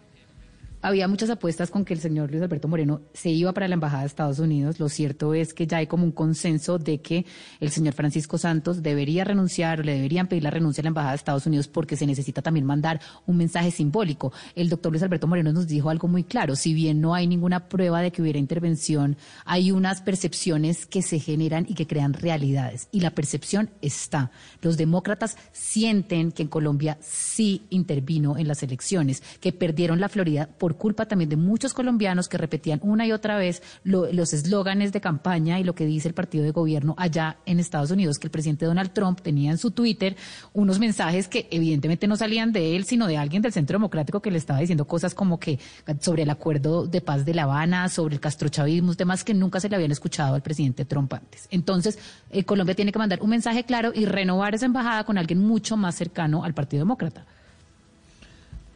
había 0.81 1.07
muchas 1.07 1.29
apuestas 1.29 1.71
con 1.71 1.85
que 1.85 1.93
el 1.93 1.99
señor 1.99 2.29
Luis 2.29 2.43
Alberto 2.43 2.67
Moreno 2.67 3.01
se 3.13 3.29
iba 3.29 3.51
para 3.53 3.67
la 3.67 3.73
Embajada 3.73 4.01
de 4.01 4.07
Estados 4.07 4.39
Unidos. 4.39 4.79
Lo 4.79 4.89
cierto 4.89 5.33
es 5.33 5.53
que 5.53 5.67
ya 5.67 5.77
hay 5.77 5.87
como 5.87 6.03
un 6.03 6.11
consenso 6.11 6.77
de 6.77 7.01
que 7.01 7.25
el 7.59 7.71
señor 7.71 7.93
Francisco 7.93 8.37
Santos 8.37 8.83
debería 8.83 9.23
renunciar 9.23 9.79
o 9.79 9.83
le 9.83 9.93
deberían 9.93 10.27
pedir 10.27 10.43
la 10.43 10.51
renuncia 10.51 10.81
a 10.81 10.83
la 10.83 10.89
Embajada 10.89 11.11
de 11.11 11.17
Estados 11.17 11.45
Unidos 11.47 11.67
porque 11.67 11.95
se 11.95 12.05
necesita 12.05 12.41
también 12.41 12.65
mandar 12.65 13.01
un 13.25 13.37
mensaje 13.37 13.71
simbólico. 13.71 14.31
El 14.55 14.69
doctor 14.69 14.91
Luis 14.91 15.03
Alberto 15.03 15.27
Moreno 15.27 15.51
nos 15.51 15.67
dijo 15.67 15.89
algo 15.89 16.07
muy 16.07 16.23
claro. 16.23 16.55
Si 16.55 16.73
bien 16.73 17.01
no 17.01 17.15
hay 17.15 17.27
ninguna 17.27 17.69
prueba 17.69 18.01
de 18.01 18.11
que 18.11 18.21
hubiera 18.21 18.39
intervención, 18.39 19.17
hay 19.45 19.71
unas 19.71 20.01
percepciones 20.01 20.85
que 20.85 21.01
se 21.01 21.19
generan 21.19 21.65
y 21.67 21.73
que 21.73 21.87
crean 21.87 22.13
realidades. 22.13 22.87
Y 22.91 22.99
la 22.99 23.11
percepción 23.11 23.69
está. 23.81 24.31
Los 24.61 24.77
demócratas 24.77 25.37
sienten 25.51 26.31
que 26.31 26.43
en 26.43 26.49
Colombia 26.49 26.97
sí 27.01 27.65
intervino 27.69 28.37
en 28.37 28.47
las 28.47 28.63
elecciones, 28.63 29.23
que 29.39 29.51
perdieron 29.51 29.99
la 29.99 30.09
Florida 30.09 30.49
por 30.57 30.66
culpa 30.75 31.05
también 31.05 31.29
de 31.29 31.37
muchos 31.37 31.73
colombianos 31.73 32.27
que 32.27 32.37
repetían 32.37 32.79
una 32.83 33.05
y 33.05 33.11
otra 33.11 33.37
vez 33.37 33.61
los 33.83 34.33
eslóganes 34.33 34.91
de 34.91 35.01
campaña 35.01 35.59
y 35.59 35.63
lo 35.63 35.75
que 35.75 35.85
dice 35.85 36.07
el 36.07 36.13
partido 36.13 36.43
de 36.43 36.51
gobierno 36.51 36.95
allá 36.97 37.37
en 37.45 37.59
Estados 37.59 37.91
Unidos, 37.91 38.19
que 38.19 38.27
el 38.27 38.31
presidente 38.31 38.65
Donald 38.65 38.91
Trump 38.91 39.21
tenía 39.21 39.51
en 39.51 39.57
su 39.57 39.71
Twitter 39.71 40.15
unos 40.53 40.79
mensajes 40.79 41.27
que 41.27 41.47
evidentemente 41.51 42.07
no 42.07 42.15
salían 42.15 42.51
de 42.51 42.75
él, 42.75 42.85
sino 42.85 43.07
de 43.07 43.17
alguien 43.17 43.41
del 43.41 43.53
Centro 43.53 43.75
Democrático 43.75 44.21
que 44.21 44.31
le 44.31 44.37
estaba 44.37 44.59
diciendo 44.59 44.85
cosas 44.85 45.13
como 45.13 45.39
que 45.39 45.59
sobre 45.99 46.23
el 46.23 46.29
acuerdo 46.29 46.85
de 46.85 47.01
paz 47.01 47.25
de 47.25 47.33
La 47.33 47.43
Habana, 47.43 47.89
sobre 47.89 48.15
el 48.15 48.21
castrochavismo, 48.21 48.95
temas 48.95 49.23
que 49.23 49.33
nunca 49.33 49.59
se 49.59 49.69
le 49.69 49.75
habían 49.75 49.91
escuchado 49.91 50.35
al 50.35 50.41
presidente 50.41 50.85
Trump 50.85 51.13
antes. 51.13 51.47
Entonces, 51.51 51.99
eh, 52.31 52.43
Colombia 52.43 52.75
tiene 52.75 52.91
que 52.91 52.99
mandar 52.99 53.21
un 53.21 53.29
mensaje 53.29 53.63
claro 53.63 53.91
y 53.93 54.05
renovar 54.05 54.55
esa 54.55 54.65
embajada 54.65 55.03
con 55.03 55.17
alguien 55.17 55.39
mucho 55.39 55.77
más 55.77 55.95
cercano 55.95 56.43
al 56.43 56.53
Partido 56.53 56.81
Demócrata. 56.81 57.25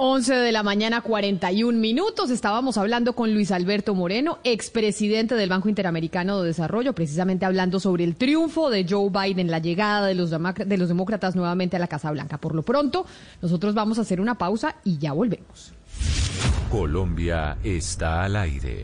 11 0.04 0.34
de 0.34 0.52
la 0.52 0.64
mañana, 0.64 1.02
41 1.02 1.78
minutos. 1.78 2.32
Estábamos 2.32 2.80
hablando 2.80 3.14
con 3.14 3.36
Luis 3.36 3.52
Alberto 3.52 3.94
Moreno, 3.94 4.40
expresidente 4.44 5.36
del 5.36 5.48
Banco 5.48 5.70
Interamericano 5.70 6.42
de 6.42 6.48
Desarrollo, 6.48 6.94
precisamente 6.94 7.46
hablando 7.46 7.80
sobre 7.80 8.04
el 8.04 8.16
triunfo 8.16 8.72
de 8.72 8.88
Joe 8.90 9.12
Biden, 9.12 9.52
la 9.52 9.60
llegada 9.60 10.08
de 10.08 10.16
los, 10.16 10.32
de 10.32 10.78
los 10.80 10.88
demócratas 10.88 11.36
nuevamente 11.36 11.76
a 11.76 11.80
la 11.80 11.86
Casa 11.86 12.10
Blanca. 12.10 12.40
Por 12.40 12.56
lo 12.56 12.64
pronto, 12.64 13.06
nosotros 13.44 13.76
vamos 13.76 14.00
a 14.00 14.02
hacer 14.02 14.20
una 14.20 14.40
pausa 14.40 14.78
y 14.84 14.98
ya 14.98 15.14
volvemos. 15.14 15.72
Colombia 16.72 17.60
está 17.64 18.24
al 18.24 18.38
aire. 18.38 18.80